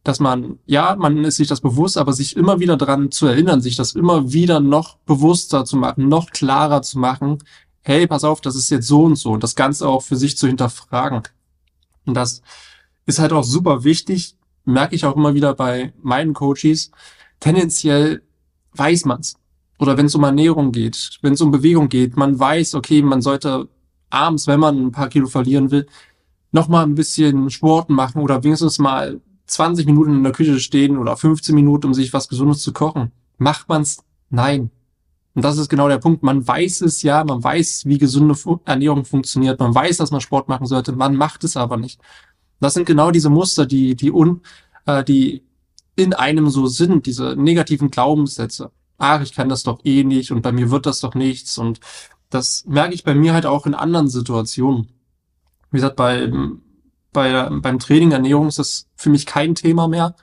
dass 0.05 0.21
man, 0.21 0.59
ja, 0.66 0.97
man 0.97 1.25
ist 1.25 1.37
sich 1.37 1.49
das 1.49 1.61
bewusst, 1.61 1.97
aber 1.99 2.12
sich 2.12 2.37
immer 2.37 2.61
wieder 2.61 2.77
daran 2.77 3.11
zu 3.11 3.27
erinnern, 3.27 3.61
sich 3.61 3.77
das 3.77 3.93
immer 3.93 4.33
wieder 4.33 4.61
noch 4.61 4.99
bewusster 4.99 5.64
zu 5.64 5.77
machen, 5.77 6.09
noch 6.09 6.31
klarer 6.31 6.83
zu 6.83 6.99
machen, 6.99 7.38
hey, 7.83 8.07
pass 8.07 8.25
auf, 8.25 8.40
das 8.40 8.57
ist 8.57 8.71
jetzt 8.71 8.87
so 8.87 9.05
und 9.05 9.16
so 9.16 9.33
und 9.33 9.43
das 9.43 9.57
Ganze 9.57 9.88
auch 9.88 10.03
für 10.03 10.16
sich 10.16 10.37
zu 10.37 10.47
hinterfragen. 10.47 11.23
Und 12.07 12.14
das 12.14 12.43
ist 13.07 13.19
halt 13.19 13.33
auch 13.33 13.45
super 13.45 13.85
wichtig, 13.85 14.37
merke 14.64 14.95
ich 14.95 15.05
auch 15.05 15.16
immer 15.16 15.35
wieder 15.35 15.55
bei 15.55 15.93
meinen 16.03 16.35
Coaches. 16.35 16.90
Tendenziell 17.40 18.23
weiß 18.75 19.05
man's. 19.05 19.37
Oder 19.79 19.97
wenn 19.97 20.07
es 20.07 20.14
um 20.14 20.25
Ernährung 20.25 20.73
geht, 20.73 21.19
wenn 21.23 21.33
es 21.33 21.40
um 21.40 21.51
Bewegung 21.51 21.88
geht, 21.88 22.16
man 22.16 22.38
weiß, 22.38 22.75
okay, 22.75 23.01
man 23.01 23.23
sollte 23.23 23.69
abends, 24.11 24.47
wenn 24.47 24.61
man 24.61 24.87
ein 24.87 24.93
paar 24.93 25.09
Kilo 25.09 25.27
verlieren 25.27 25.71
will, 25.71 25.87
noch 26.53 26.69
mal 26.69 26.83
ein 26.83 26.95
bisschen 26.95 27.49
Sport 27.49 27.88
machen 27.88 28.21
oder 28.21 28.43
wenigstens 28.45 28.79
mal 28.79 29.21
20 29.47 29.87
Minuten 29.87 30.16
in 30.16 30.23
der 30.23 30.33
Küche 30.33 30.61
stehen 30.61 30.99
oder 30.99 31.16
15 31.16 31.55
Minuten, 31.55 31.87
um 31.87 31.95
sich 31.95 32.12
was 32.12 32.29
Gesundes 32.29 32.61
zu 32.61 32.73
kochen. 32.73 33.12
Macht 33.38 33.69
man's? 33.69 34.03
Nein. 34.29 34.71
Und 35.35 35.45
das 35.45 35.59
ist 35.59 35.69
genau 35.69 35.88
der 35.88 35.99
Punkt. 35.99 36.23
Man 36.23 36.47
weiß 36.47 36.81
es 36.83 37.03
ja, 37.03 37.23
man 37.25 37.43
weiß, 37.43 37.87
wie 37.87 37.99
gesunde 37.99 38.35
Ernährung 38.64 39.05
funktioniert, 39.05 39.61
man 39.61 39.75
weiß, 39.75 39.99
dass 39.99 40.11
man 40.11 40.21
Sport 40.21 40.49
machen 40.49 40.66
sollte, 40.66 40.93
man 40.93 41.14
macht 41.14 41.45
es 41.45 41.57
aber 41.57 41.77
nicht. 41.77 42.01
Das 42.59 42.75
sind 42.75 42.87
genau 42.87 43.11
diese 43.11 43.31
Muster, 43.31 43.66
die, 43.66 43.95
die, 43.95 44.11
un, 44.11 44.43
äh, 44.87 45.05
die 45.05 45.45
in 45.97 46.14
einem 46.14 46.51
so 46.51 46.66
sind, 46.66 47.07
diese 47.07 47.37
negativen 47.37 47.90
Glaubenssätze. 47.90 48.71
Ach, 48.99 49.23
ich 49.23 49.35
kann 49.35 49.49
das 49.49 49.62
doch 49.62 49.81
eh 49.85 50.05
nicht 50.05 50.31
und 50.31 50.43
bei 50.43 50.53
mir 50.53 50.71
wird 50.71 50.87
das 50.87 51.01
doch 51.01 51.14
nichts. 51.14 51.57
Und 51.59 51.81
das 52.29 52.64
merke 52.66 52.95
ich 52.95 53.05
bei 53.05 53.14
mir 53.14 53.33
halt 53.33 53.47
auch 53.47 53.66
in 53.66 53.75
anderen 53.75 54.09
Situationen. 54.09 54.88
Wie 55.71 55.77
gesagt, 55.77 55.97
bei, 55.97 56.31
bei, 57.12 57.49
beim 57.51 57.79
Training 57.79 58.12
Ernährung 58.12 58.49
ist 58.49 58.59
das 58.59 58.88
für 58.97 59.11
mich 59.11 59.27
kein 59.27 59.55
Thema 59.55 59.88
mehr 59.88 60.16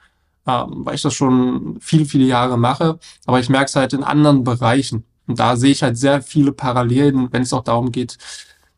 ähm, 0.48 0.86
weil 0.86 0.96
ich 0.96 1.02
das 1.02 1.14
schon 1.14 1.78
viele, 1.80 2.06
viele 2.06 2.26
Jahre 2.26 2.58
mache. 2.58 3.00
Aber 3.26 3.40
ich 3.40 3.50
merke 3.50 3.66
es 3.66 3.76
halt 3.76 3.94
in 3.94 4.04
anderen 4.04 4.44
Bereichen. 4.44 5.04
Und 5.28 5.40
da 5.40 5.58
sehe 5.58 5.72
ich 5.72 5.84
halt 5.84 5.98
sehr 5.98 6.22
viele 6.22 6.54
Parallelen, 6.54 7.32
wenn 7.32 7.42
es 7.44 7.54
auch 7.54 7.64
darum 7.64 7.92
geht, 7.92 8.18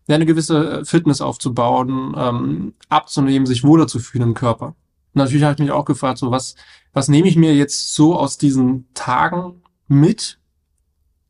eine 0.07 0.25
gewisse 0.25 0.83
Fitness 0.85 1.21
aufzubauen, 1.21 2.15
ähm, 2.17 2.73
abzunehmen, 2.89 3.45
sich 3.45 3.63
wohler 3.63 3.87
zu 3.87 3.99
fühlen 3.99 4.29
im 4.29 4.33
Körper. 4.33 4.75
Natürlich 5.13 5.43
habe 5.43 5.53
ich 5.53 5.59
mich 5.59 5.71
auch 5.71 5.85
gefragt, 5.85 6.17
so 6.17 6.31
was, 6.31 6.55
was 6.93 7.07
nehme 7.09 7.27
ich 7.27 7.35
mir 7.35 7.55
jetzt 7.55 7.93
so 7.93 8.17
aus 8.17 8.39
diesen 8.39 8.91
Tagen 8.95 9.61
mit? 9.87 10.39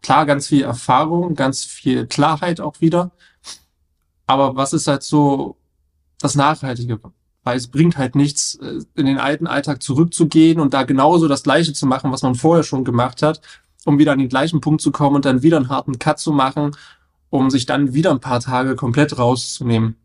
Klar, 0.02 0.25
ganz 0.25 0.47
viel 0.47 0.63
Erfahrung, 0.63 1.36
ganz 1.36 1.65
viel 1.65 2.08
Klarheit 2.08 2.62
auch 2.62 2.80
wieder. 2.80 3.12
Aber 4.28 4.56
was 4.56 4.71
ist 4.71 4.88
halt 4.88 5.04
so 5.04 5.58
das 6.21 6.36
Nachhaltige? 6.36 7.02
Weil 7.50 7.58
es 7.58 7.68
bringt 7.68 7.98
halt 7.98 8.14
nichts, 8.14 8.60
äh, 8.62 8.82
in 8.94 9.08
den 9.08 9.18
alten 9.18 9.48
Alltag 9.48 9.82
zurückzugehen 9.82 10.60
und 10.60 10.76
da 10.76 10.84
genauso 10.84 11.28
das 11.28 11.42
Gleiche 11.42 11.74
zu 11.74 11.88
machen, 11.88 12.12
was 12.12 12.22
man 12.22 12.36
vorher 12.36 12.64
schon 12.64 12.86
gemacht 12.86 13.24
hat, 13.24 13.42
um 13.86 13.98
wieder 13.98 14.12
an 14.12 14.20
den 14.20 14.30
gleichen 14.30 14.62
Punkt 14.62 14.82
zu 14.82 14.92
kommen 14.92 15.16
und 15.16 15.26
dann 15.26 15.42
wieder 15.42 15.58
einen 15.58 15.70
harten 15.70 15.98
Cut 15.98 16.20
zu 16.20 16.32
machen, 16.32 16.78
um 17.32 17.50
sich 17.50 17.66
dann 17.66 17.96
wieder 17.96 18.12
ein 18.12 18.20
paar 18.20 18.40
Tage 18.40 18.76
komplett 18.76 19.18
rauszunehmen. 19.18 19.96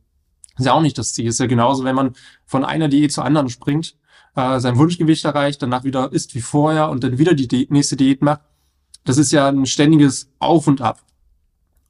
ist 0.56 0.64
ja 0.64 0.72
auch 0.72 0.80
nicht 0.80 0.96
das 0.96 1.12
Ziel. 1.12 1.26
ist 1.26 1.38
ja 1.38 1.44
genauso, 1.44 1.84
wenn 1.84 1.94
man 1.94 2.14
von 2.46 2.64
einer 2.64 2.88
Diät 2.88 3.12
zur 3.12 3.26
anderen 3.26 3.50
springt, 3.50 3.94
äh, 4.36 4.58
sein 4.58 4.78
Wunschgewicht 4.78 5.26
erreicht, 5.26 5.60
danach 5.60 5.84
wieder 5.84 6.10
isst 6.10 6.34
wie 6.34 6.40
vorher 6.40 6.88
und 6.88 7.04
dann 7.04 7.18
wieder 7.18 7.34
die 7.34 7.46
Di 7.46 7.66
nächste 7.68 7.96
Diät 7.96 8.22
macht. 8.22 8.40
Das 9.04 9.18
ist 9.18 9.32
ja 9.32 9.48
ein 9.48 9.66
ständiges 9.66 10.30
Auf 10.38 10.66
und 10.66 10.80
Ab. 10.80 11.02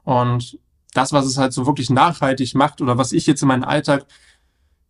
Und 0.03 0.59
das, 0.95 1.12
was 1.12 1.27
es 1.27 1.38
halt 1.38 1.53
so 1.53 1.64
wirklich 1.64 1.90
nachhaltig 1.90 2.57
macht 2.57 2.81
oder 2.81 2.99
was 2.99 3.12
ich 3.12 3.29
jetzt 3.29 3.43
in 3.43 3.47
meinen 3.47 3.62
Alltag 3.62 4.05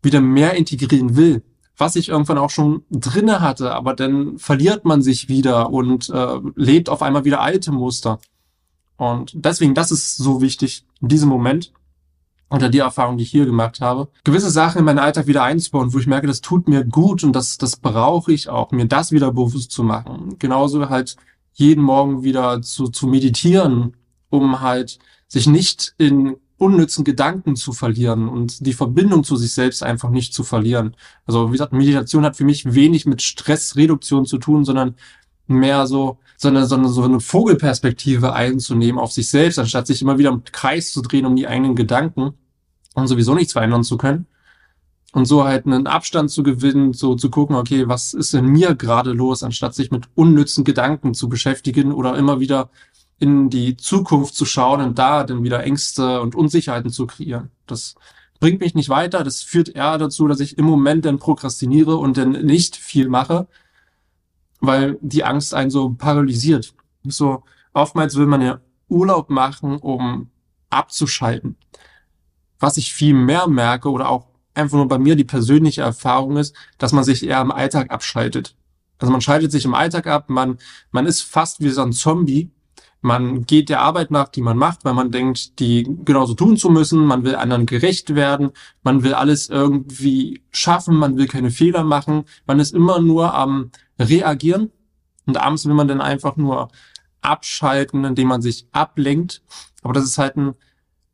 wieder 0.05 0.21
mehr 0.21 0.55
integrieren 0.55 1.17
will, 1.17 1.43
was 1.77 1.97
ich 1.97 2.09
irgendwann 2.09 2.39
auch 2.39 2.51
schon 2.51 2.85
drinne 2.91 3.41
hatte, 3.41 3.75
aber 3.75 3.95
dann 3.95 4.39
verliert 4.39 4.85
man 4.85 5.03
sich 5.03 5.29
wieder 5.29 5.71
und 5.71 6.09
äh, 6.11 6.39
lebt 6.55 6.89
auf 6.89 7.03
einmal 7.03 7.25
wieder 7.25 7.41
alte 7.41 7.73
Muster. 7.73 8.19
Und 8.97 9.33
deswegen, 9.35 9.75
das 9.75 9.91
ist 9.91 10.17
so 10.17 10.41
wichtig 10.41 10.85
in 11.01 11.09
diesem 11.09 11.29
Moment 11.29 11.73
unter 12.49 12.69
die 12.69 12.79
Erfahrung, 12.79 13.17
die 13.17 13.25
ich 13.25 13.31
hier 13.31 13.47
gemacht 13.47 13.81
habe, 13.81 14.09
gewisse 14.23 14.51
Sachen 14.51 14.79
in 14.79 14.85
meinen 14.85 15.01
Alltag 15.01 15.27
wieder 15.27 15.43
einzubauen, 15.43 15.93
wo 15.93 15.99
ich 15.99 16.07
merke, 16.07 16.29
das 16.29 16.41
tut 16.41 16.69
mir 16.69 16.85
gut 16.85 17.25
und 17.25 17.33
das, 17.33 17.59
das 17.59 17.77
brauche 17.77 18.33
ich 18.33 18.49
auch, 18.49 18.71
mir 18.71 18.87
das 18.87 19.11
wieder 19.11 19.33
bewusst 19.33 19.73
zu 19.73 19.83
machen. 19.83 20.37
Genauso 20.39 20.89
halt 20.89 21.17
jeden 21.53 21.83
Morgen 21.83 22.23
wieder 22.23 22.63
zu, 22.63 22.89
zu 22.89 23.09
meditieren, 23.09 23.97
um 24.31 24.61
halt 24.61 24.99
sich 25.27 25.49
nicht 25.49 25.95
in 25.99 26.37
unnützen 26.65 27.05
Gedanken 27.05 27.57
zu 27.57 27.75
verlieren 27.75 28.27
und 28.27 28.67
die 28.67 28.73
Verbindung 28.73 29.23
zu 29.23 29.37
sich 29.37 29.53
selbst 29.53 29.83
einfach 29.83 30.09
nicht 30.09 30.33
zu 30.33 30.45
verlieren. 30.45 30.97
Also 31.27 31.49
wie 31.49 31.53
gesagt, 31.53 31.75
Meditation 31.75 32.25
hat 32.25 32.37
für 32.37 32.45
mich 32.45 32.75
wenig 32.75 33.05
mit 33.05 33.21
Stressreduktion 33.21 34.25
zu 34.25 34.39
tun, 34.39 34.65
sondern 34.65 34.95
mehr 35.47 35.87
so, 35.87 36.19
sondern, 36.39 36.67
sondern 36.67 36.91
so 36.91 37.03
eine 37.03 37.21
Vogelperspektive 37.21 38.33
einzunehmen 38.33 38.99
auf 38.99 39.13
sich 39.13 39.29
selbst, 39.29 39.59
anstatt 39.59 39.87
sich 39.87 40.01
immer 40.01 40.17
wieder 40.17 40.31
im 40.31 40.43
Kreis 40.45 40.91
zu 40.91 41.03
drehen 41.03 41.27
um 41.27 41.37
die 41.37 41.47
eigenen 41.47 41.77
Gedanken 41.77 42.33
und 42.95 43.09
sowieso 43.09 43.35
nichts 43.35 43.53
verändern 43.53 43.85
zu 43.85 43.99
können. 43.99 44.27
Und 45.13 45.27
so 45.27 45.45
halt 45.45 45.67
einen 45.67 45.87
Abstand 45.87 46.31
zu 46.31 46.43
gewinnen, 46.43 46.95
so 46.95 47.15
zu 47.15 47.31
gucken, 47.31 47.57
okay, 47.57 47.87
was 47.87 48.15
ist 48.15 48.33
in 48.33 48.47
mir 48.47 48.75
gerade 48.75 49.13
los, 49.13 49.43
anstatt 49.43 49.75
sich 49.75 49.91
mit 49.91 50.09
unnützen 50.15 50.65
Gedanken 50.65 51.13
zu 51.13 51.29
beschäftigen 51.29 51.93
oder 51.93 52.17
immer 52.17 52.41
wieder 52.41 52.71
in 53.25 53.49
die 53.49 53.79
Zukunft 53.79 54.35
zu 54.35 54.45
schauen 54.45 54.83
und 54.83 54.99
da 54.99 55.25
dann 55.25 55.43
wieder 55.43 55.65
Ängste 55.65 56.21
und 56.21 56.35
Unsicherheiten 56.35 56.91
zu 56.91 57.07
kreieren. 57.07 57.51
Das 57.67 57.95
bringt 58.39 58.61
mich 58.61 58.75
nicht 58.75 58.91
weiter. 58.91 59.25
Das 59.25 59.43
führt 59.43 59.71
eher 59.71 59.97
dazu, 59.97 60.29
dass 60.29 60.41
ich 60.41 60.59
im 60.59 60.67
Moment 60.67 61.07
dann 61.07 61.19
prokrastiniere 61.19 61.97
und 61.97 62.19
dann 62.19 62.33
nicht 62.33 62.77
viel 62.77 63.09
mache, 63.09 63.49
weil 64.61 64.99
die 65.01 65.25
Angst 65.25 65.55
einen 65.55 65.71
so 65.71 65.95
paralysiert. 65.95 66.75
So, 67.05 67.45
oftmals 67.73 68.17
will 68.17 68.27
man 68.27 68.43
ja 68.43 68.61
Urlaub 68.89 69.31
machen, 69.31 69.79
um 69.79 70.29
abzuschalten. 70.69 71.57
Was 72.59 72.77
ich 72.77 72.93
viel 72.93 73.15
mehr 73.15 73.49
merke 73.49 73.91
oder 73.91 74.11
auch 74.11 74.27
einfach 74.53 74.77
nur 74.77 74.89
bei 74.89 74.99
mir 74.99 75.17
die 75.17 75.25
persönliche 75.25 75.81
Erfahrung 75.81 76.37
ist, 76.37 76.55
dass 76.77 76.93
man 76.93 77.05
sich 77.05 77.27
eher 77.27 77.41
im 77.41 77.51
Alltag 77.51 77.91
abschaltet. 77.91 78.55
Also 78.99 79.11
man 79.11 79.23
schaltet 79.23 79.53
sich 79.53 79.65
im 79.65 79.75
Alltag 79.75 80.07
ab, 80.07 80.29
man, 80.29 80.59
man 80.91 81.07
ist 81.07 81.23
fast 81.23 81.61
wie 81.61 81.71
so 81.71 81.81
ein 81.81 81.93
Zombie. 81.93 82.51
Man 83.05 83.45
geht 83.45 83.69
der 83.69 83.83
Arbeit 83.83 84.11
nach, 84.11 84.29
die 84.29 84.41
man 84.41 84.57
macht, 84.57 84.87
weil 84.87 84.95
man 84.95 85.11
denkt, 85.11 85.59
die 85.61 85.87
genauso 86.07 86.33
tun 86.33 86.57
zu 86.57 86.71
müssen. 86.71 87.05
Man 87.05 87.23
will 87.23 87.35
anderen 87.35 87.67
gerecht 87.67 88.15
werden. 88.15 88.53
Man 88.83 89.03
will 89.03 89.13
alles 89.13 89.51
irgendwie 89.51 90.41
schaffen. 90.53 90.97
Man 90.97 91.19
will 91.19 91.27
keine 91.27 91.51
Fehler 91.51 91.85
machen. 91.85 92.25
Man 92.47 92.61
ist 92.61 92.73
immer 92.73 93.01
nur 93.01 93.35
am 93.35 93.73
Reagieren. 93.99 94.71
Und 95.27 95.37
abends 95.37 95.67
will 95.67 95.75
man 95.75 95.87
dann 95.87 96.01
einfach 96.01 96.37
nur 96.37 96.69
abschalten, 97.21 98.07
indem 98.07 98.29
man 98.29 98.41
sich 98.41 98.69
ablenkt. 98.73 99.43
Aber 99.83 99.93
das 99.93 100.05
ist 100.05 100.17
halt 100.17 100.39
ein 100.39 100.55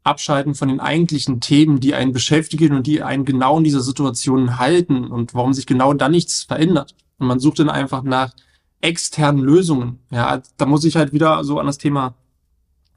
abschalten 0.05 0.55
von 0.55 0.69
den 0.69 0.79
eigentlichen 0.79 1.41
Themen, 1.41 1.81
die 1.81 1.95
einen 1.95 2.13
beschäftigen 2.13 2.73
und 2.73 2.87
die 2.87 3.03
einen 3.03 3.25
genau 3.25 3.59
in 3.59 3.65
dieser 3.65 3.81
Situation 3.81 4.61
halten 4.61 5.09
und 5.09 5.35
warum 5.35 5.55
sich 5.55 5.67
genau 5.67 5.93
da 5.95 6.09
nichts 6.09 6.45
verändert. 6.45 6.95
Und 7.19 7.27
man 7.27 7.41
sucht 7.41 7.59
dann 7.59 7.69
einfach 7.69 8.05
nach 8.05 8.33
externen 8.81 9.43
Lösungen. 9.43 10.01
Ja, 10.11 10.43
da 10.57 10.67
muss 10.67 10.85
ich 10.85 10.97
halt 10.97 11.13
wieder 11.13 11.45
so 11.45 11.59
an 11.59 11.67
das 11.67 11.79
Thema 11.79 12.15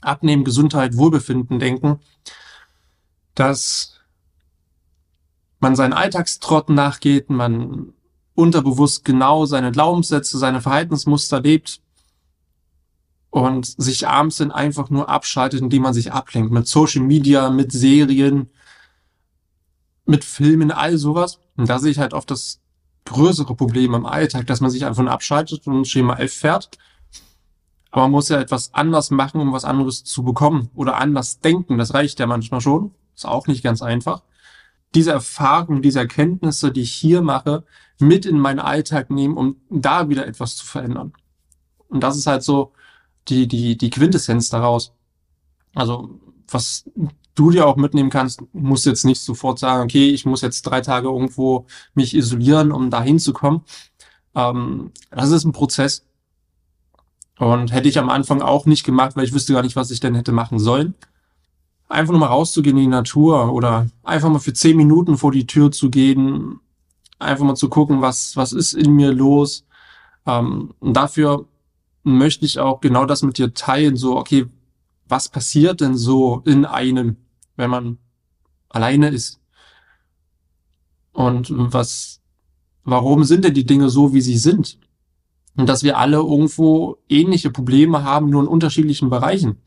Abnehmen, 0.01 0.43
Gesundheit, 0.43 0.97
Wohlbefinden 0.97 1.59
denken, 1.59 1.99
dass 3.35 3.99
man 5.59 5.75
seinen 5.75 5.93
Alltagstrott 5.93 6.69
nachgeht, 6.69 7.29
man 7.29 7.93
unterbewusst 8.35 9.05
genau 9.05 9.45
seine 9.45 9.71
Glaubenssätze, 9.71 10.37
seine 10.37 10.61
Verhaltensmuster 10.61 11.39
lebt 11.41 11.81
und 13.29 13.65
sich 13.65 14.07
abends 14.07 14.37
dann 14.37 14.51
einfach 14.51 14.89
nur 14.89 15.09
abschaltet, 15.09 15.61
indem 15.61 15.83
man 15.83 15.93
sich 15.93 16.11
ablenkt 16.11 16.51
mit 16.51 16.67
Social 16.67 17.01
Media, 17.01 17.49
mit 17.49 17.71
Serien, 17.71 18.49
mit 20.05 20.23
Filmen, 20.23 20.71
all 20.71 20.97
sowas. 20.97 21.39
Und 21.55 21.69
da 21.69 21.79
sehe 21.79 21.91
ich 21.91 21.99
halt 21.99 22.13
oft 22.13 22.29
das 22.29 22.59
größere 23.13 23.55
Problem 23.55 23.93
im 23.93 24.05
Alltag, 24.05 24.47
dass 24.47 24.61
man 24.61 24.69
sich 24.69 24.85
einfach 24.85 25.03
nur 25.03 25.11
abschaltet 25.11 25.65
und 25.67 25.87
Schema 25.87 26.15
F 26.19 26.33
fährt. 26.33 26.77
Aber 27.91 28.03
man 28.03 28.11
muss 28.11 28.29
ja 28.29 28.41
etwas 28.41 28.73
anders 28.73 29.11
machen, 29.11 29.39
um 29.39 29.53
was 29.53 29.65
anderes 29.65 30.03
zu 30.03 30.23
bekommen 30.23 30.69
oder 30.75 30.97
anders 30.97 31.39
denken. 31.39 31.77
Das 31.77 31.93
reicht 31.93 32.19
ja 32.19 32.27
manchmal 32.27 32.59
schon. 32.59 32.93
Ist 33.15 33.25
auch 33.25 33.47
nicht 33.47 33.63
ganz 33.63 33.81
einfach. 33.81 34.23
Diese 34.95 35.11
Erfahrung, 35.11 35.81
diese 35.81 35.99
Erkenntnisse, 35.99 36.71
die 36.71 36.81
ich 36.81 36.91
hier 36.91 37.21
mache, 37.21 37.63
mit 37.99 38.25
in 38.25 38.39
meinen 38.39 38.59
Alltag 38.59 39.09
nehmen, 39.09 39.37
um 39.37 39.57
da 39.69 40.09
wieder 40.09 40.27
etwas 40.27 40.55
zu 40.55 40.65
verändern. 40.65 41.13
Und 41.87 42.01
das 42.01 42.17
ist 42.17 42.27
halt 42.27 42.43
so, 42.43 42.73
die, 43.27 43.47
die, 43.47 43.77
die 43.77 43.89
Quintessenz 43.89 44.49
daraus. 44.49 44.93
Also, 45.75 46.19
was 46.47 46.89
du 47.35 47.51
dir 47.51 47.67
auch 47.67 47.75
mitnehmen 47.75 48.09
kannst, 48.09 48.41
musst 48.53 48.85
jetzt 48.85 49.05
nicht 49.05 49.21
sofort 49.21 49.59
sagen, 49.59 49.83
okay, 49.83 50.09
ich 50.11 50.25
muss 50.25 50.41
jetzt 50.41 50.63
drei 50.63 50.81
Tage 50.81 51.07
irgendwo 51.07 51.65
mich 51.93 52.15
isolieren, 52.15 52.71
um 52.71 52.89
da 52.89 53.01
hinzukommen. 53.01 53.61
Ähm, 54.35 54.91
das 55.11 55.31
ist 55.31 55.45
ein 55.45 55.51
Prozess. 55.51 56.05
Und 57.39 57.71
hätte 57.71 57.89
ich 57.89 57.97
am 57.97 58.09
Anfang 58.09 58.41
auch 58.41 58.65
nicht 58.65 58.83
gemacht, 58.83 59.15
weil 59.15 59.25
ich 59.25 59.33
wüsste 59.33 59.53
gar 59.53 59.63
nicht, 59.63 59.75
was 59.75 59.91
ich 59.91 59.99
denn 59.99 60.15
hätte 60.15 60.31
machen 60.31 60.59
sollen. 60.59 60.93
Einfach 61.89 62.11
nur 62.11 62.19
mal 62.19 62.27
rauszugehen 62.27 62.77
in 62.77 62.83
die 62.83 62.89
Natur 62.89 63.51
oder 63.53 63.87
einfach 64.03 64.29
mal 64.29 64.39
für 64.39 64.53
zehn 64.53 64.77
Minuten 64.77 65.17
vor 65.17 65.31
die 65.31 65.47
Tür 65.47 65.71
zu 65.71 65.89
gehen, 65.89 66.59
einfach 67.19 67.45
mal 67.45 67.55
zu 67.55 67.69
gucken, 67.69 68.01
was, 68.01 68.35
was 68.37 68.53
ist 68.53 68.73
in 68.73 68.93
mir 68.93 69.11
los. 69.11 69.65
Ähm, 70.25 70.73
und 70.79 70.93
dafür 70.93 71.45
möchte 72.03 72.45
ich 72.45 72.59
auch 72.59 72.81
genau 72.81 73.05
das 73.05 73.23
mit 73.23 73.37
dir 73.37 73.53
teilen, 73.53 73.95
so, 73.95 74.17
okay, 74.17 74.45
was 75.07 75.29
passiert 75.29 75.81
denn 75.81 75.95
so 75.95 76.41
in 76.45 76.65
einem, 76.65 77.17
wenn 77.55 77.69
man 77.69 77.97
alleine 78.69 79.09
ist? 79.09 79.39
Und 81.11 81.49
was, 81.51 82.21
warum 82.83 83.23
sind 83.23 83.45
denn 83.45 83.53
die 83.53 83.65
Dinge 83.65 83.89
so, 83.89 84.13
wie 84.13 84.21
sie 84.21 84.37
sind? 84.37 84.79
Und 85.55 85.69
dass 85.69 85.83
wir 85.83 85.97
alle 85.97 86.17
irgendwo 86.17 86.97
ähnliche 87.07 87.51
Probleme 87.51 88.03
haben, 88.03 88.29
nur 88.29 88.41
in 88.41 88.47
unterschiedlichen 88.47 89.09
Bereichen. 89.09 89.61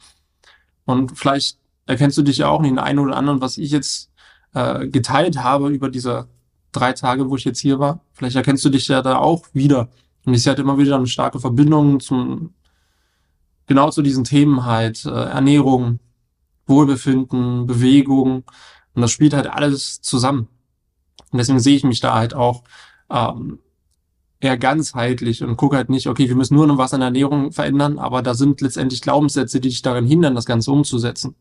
Und 0.85 1.17
vielleicht 1.17 1.59
erkennst 1.87 2.19
du 2.19 2.23
dich 2.23 2.39
ja 2.39 2.49
auch 2.49 2.59
in 2.61 2.67
den 2.67 2.79
einen 2.79 2.99
oder 2.99 3.17
anderen, 3.17 3.41
was 3.41 3.59
ich 3.59 3.71
jetzt 3.71 4.11
äh, 4.55 4.89
geteilt 4.89 5.39
habe 5.39 5.71
über 5.71 5.89
diese 5.89 6.29
drei 6.73 6.93
Tage, 6.93 7.31
wo 7.31 7.37
ich 7.37 7.45
jetzt 7.45 7.61
hier 7.61 7.79
war. 7.79 8.01
Vielleicht 8.13 8.37
erkennst 8.37 8.65
du 8.65 8.69
dich 8.69 8.89
ja 8.89 9.03
da 9.03 9.19
auch 9.19 9.47
wieder. 9.53 9.89
Und 10.25 10.35
ich 10.35 10.47
halt 10.49 10.59
immer 10.59 10.77
wieder 10.79 10.97
eine 10.97 11.07
starke 11.07 11.39
Verbindung 11.39 12.01
zum, 12.01 12.55
genau 13.67 13.91
zu 13.91 14.03
diesen 14.03 14.25
Themen 14.25 14.65
halt, 14.65 15.05
äh, 15.05 15.11
Ernährung, 15.11 16.01
Wohlbefinden, 16.67 17.67
Bewegung. 17.67 18.45
Und 18.95 19.03
das 19.03 19.11
spielt 19.11 19.35
halt 19.35 19.47
alles 19.47 20.01
zusammen. 20.01 20.49
Und 21.31 21.39
deswegen 21.39 21.61
sehe 21.61 21.77
ich 21.77 21.85
mich 21.85 22.01
da 22.01 22.15
halt 22.15 22.35
auch 22.35 22.63
ähm, 23.11 23.59
eher 24.41 24.59
ganzheitlich 24.59 25.43
und 25.43 25.57
gucke 25.57 25.77
halt 25.77 25.91
nicht, 25.91 26.07
okay, 26.07 26.29
wir 26.29 26.37
müssen 26.37 26.55
nur 26.55 26.67
noch 26.67 26.79
was 26.79 26.95
an 26.95 27.01
der 27.01 27.09
Ernährung 27.09 27.53
verändern, 27.53 27.99
aber 27.99 28.23
da 28.23 28.35
sind 28.35 28.61
letztendlich 28.61 29.03
Glaubenssätze, 29.03 29.61
die 29.61 29.69
dich 29.69 29.83
daran 29.83 30.07
hindern, 30.07 30.35
das 30.35 30.47
Ganze 30.47 30.71
umzusetzen. 30.71 31.35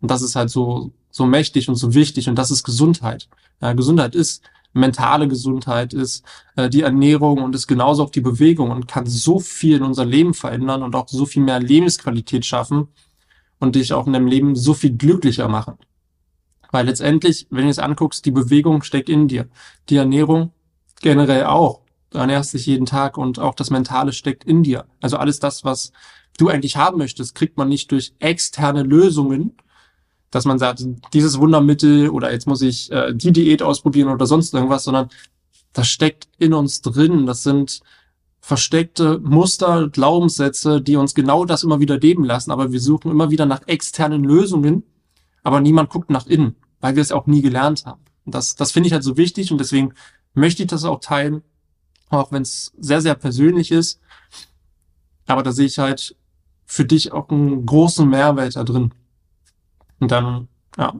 Und 0.00 0.10
das 0.10 0.22
ist 0.22 0.36
halt 0.36 0.50
so, 0.50 0.92
so 1.10 1.26
mächtig 1.26 1.68
und 1.68 1.76
so 1.76 1.94
wichtig 1.94 2.28
und 2.28 2.36
das 2.36 2.50
ist 2.50 2.64
Gesundheit. 2.64 3.28
Ja, 3.60 3.72
Gesundheit 3.74 4.14
ist 4.14 4.42
mentale 4.72 5.26
Gesundheit 5.28 5.92
ist, 5.92 6.24
äh, 6.56 6.70
die 6.70 6.82
Ernährung 6.82 7.42
und 7.42 7.54
ist 7.54 7.66
genauso 7.66 8.04
auch 8.04 8.10
die 8.10 8.20
Bewegung 8.20 8.70
und 8.70 8.86
kann 8.86 9.06
so 9.06 9.40
viel 9.40 9.78
in 9.78 9.82
unser 9.82 10.04
Leben 10.04 10.32
verändern 10.32 10.82
und 10.82 10.94
auch 10.94 11.08
so 11.08 11.26
viel 11.26 11.42
mehr 11.42 11.60
Lebensqualität 11.60 12.46
schaffen 12.46 12.88
und 13.60 13.76
dich 13.76 13.92
auch 13.92 14.06
in 14.06 14.12
deinem 14.12 14.26
Leben 14.26 14.56
so 14.56 14.74
viel 14.74 14.96
glücklicher 14.96 15.48
machen. 15.48 15.76
Weil 16.72 16.86
letztendlich, 16.86 17.46
wenn 17.50 17.64
du 17.64 17.70
es 17.70 17.78
anguckst, 17.78 18.24
die 18.24 18.30
Bewegung 18.30 18.82
steckt 18.82 19.08
in 19.08 19.28
dir. 19.28 19.48
Die 19.88 19.96
Ernährung 19.96 20.52
generell 21.00 21.44
auch. 21.44 21.82
Du 22.10 22.18
ernährst 22.18 22.54
dich 22.54 22.66
jeden 22.66 22.86
Tag 22.86 23.16
und 23.16 23.38
auch 23.38 23.54
das 23.54 23.70
Mentale 23.70 24.12
steckt 24.12 24.44
in 24.44 24.62
dir. 24.62 24.86
Also 25.00 25.16
alles 25.16 25.38
das, 25.38 25.64
was 25.64 25.92
du 26.38 26.48
eigentlich 26.48 26.76
haben 26.76 26.98
möchtest, 26.98 27.34
kriegt 27.34 27.56
man 27.56 27.68
nicht 27.68 27.92
durch 27.92 28.14
externe 28.18 28.82
Lösungen, 28.82 29.56
dass 30.30 30.44
man 30.44 30.58
sagt, 30.58 30.84
dieses 31.12 31.38
Wundermittel 31.38 32.08
oder 32.08 32.32
jetzt 32.32 32.46
muss 32.46 32.62
ich 32.62 32.90
äh, 32.92 33.12
die 33.14 33.32
Diät 33.32 33.62
ausprobieren 33.62 34.08
oder 34.08 34.26
sonst 34.26 34.54
irgendwas, 34.54 34.84
sondern 34.84 35.08
das 35.72 35.88
steckt 35.88 36.28
in 36.38 36.54
uns 36.54 36.82
drin. 36.82 37.26
Das 37.26 37.42
sind 37.42 37.80
versteckte 38.40 39.18
Muster, 39.18 39.88
Glaubenssätze, 39.88 40.80
die 40.80 40.96
uns 40.96 41.14
genau 41.14 41.44
das 41.44 41.62
immer 41.62 41.80
wieder 41.80 41.98
leben 41.98 42.24
lassen. 42.24 42.50
Aber 42.50 42.72
wir 42.72 42.80
suchen 42.80 43.10
immer 43.10 43.30
wieder 43.30 43.46
nach 43.46 43.66
externen 43.66 44.24
Lösungen, 44.24 44.82
aber 45.42 45.60
niemand 45.60 45.90
guckt 45.90 46.10
nach 46.10 46.26
innen, 46.26 46.56
weil 46.80 46.96
wir 46.96 47.02
es 47.02 47.12
auch 47.12 47.26
nie 47.26 47.42
gelernt 47.42 47.86
haben. 47.86 48.02
Und 48.24 48.34
das, 48.34 48.54
das 48.54 48.72
finde 48.72 48.88
ich 48.88 48.92
halt 48.92 49.04
so 49.04 49.16
wichtig 49.16 49.52
und 49.52 49.58
deswegen 49.58 49.94
möchte 50.34 50.62
ich 50.62 50.68
das 50.68 50.84
auch 50.84 51.00
teilen, 51.00 51.42
auch 52.08 52.32
wenn 52.32 52.42
es 52.42 52.72
sehr, 52.78 53.00
sehr 53.00 53.14
persönlich 53.14 53.70
ist. 53.70 54.00
Aber 55.26 55.42
da 55.42 55.52
sehe 55.52 55.66
ich 55.66 55.78
halt 55.78 56.16
für 56.66 56.84
dich 56.84 57.12
auch 57.12 57.28
einen 57.28 57.66
großen 57.66 58.08
Mehrwert 58.08 58.56
da 58.56 58.64
drin. 58.64 58.92
Und 59.98 60.10
dann, 60.10 60.48
ja, 60.76 60.94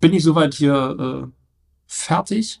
bin 0.00 0.12
ich 0.12 0.24
soweit 0.24 0.54
hier 0.54 1.24
äh, 1.24 1.28
fertig. 1.86 2.60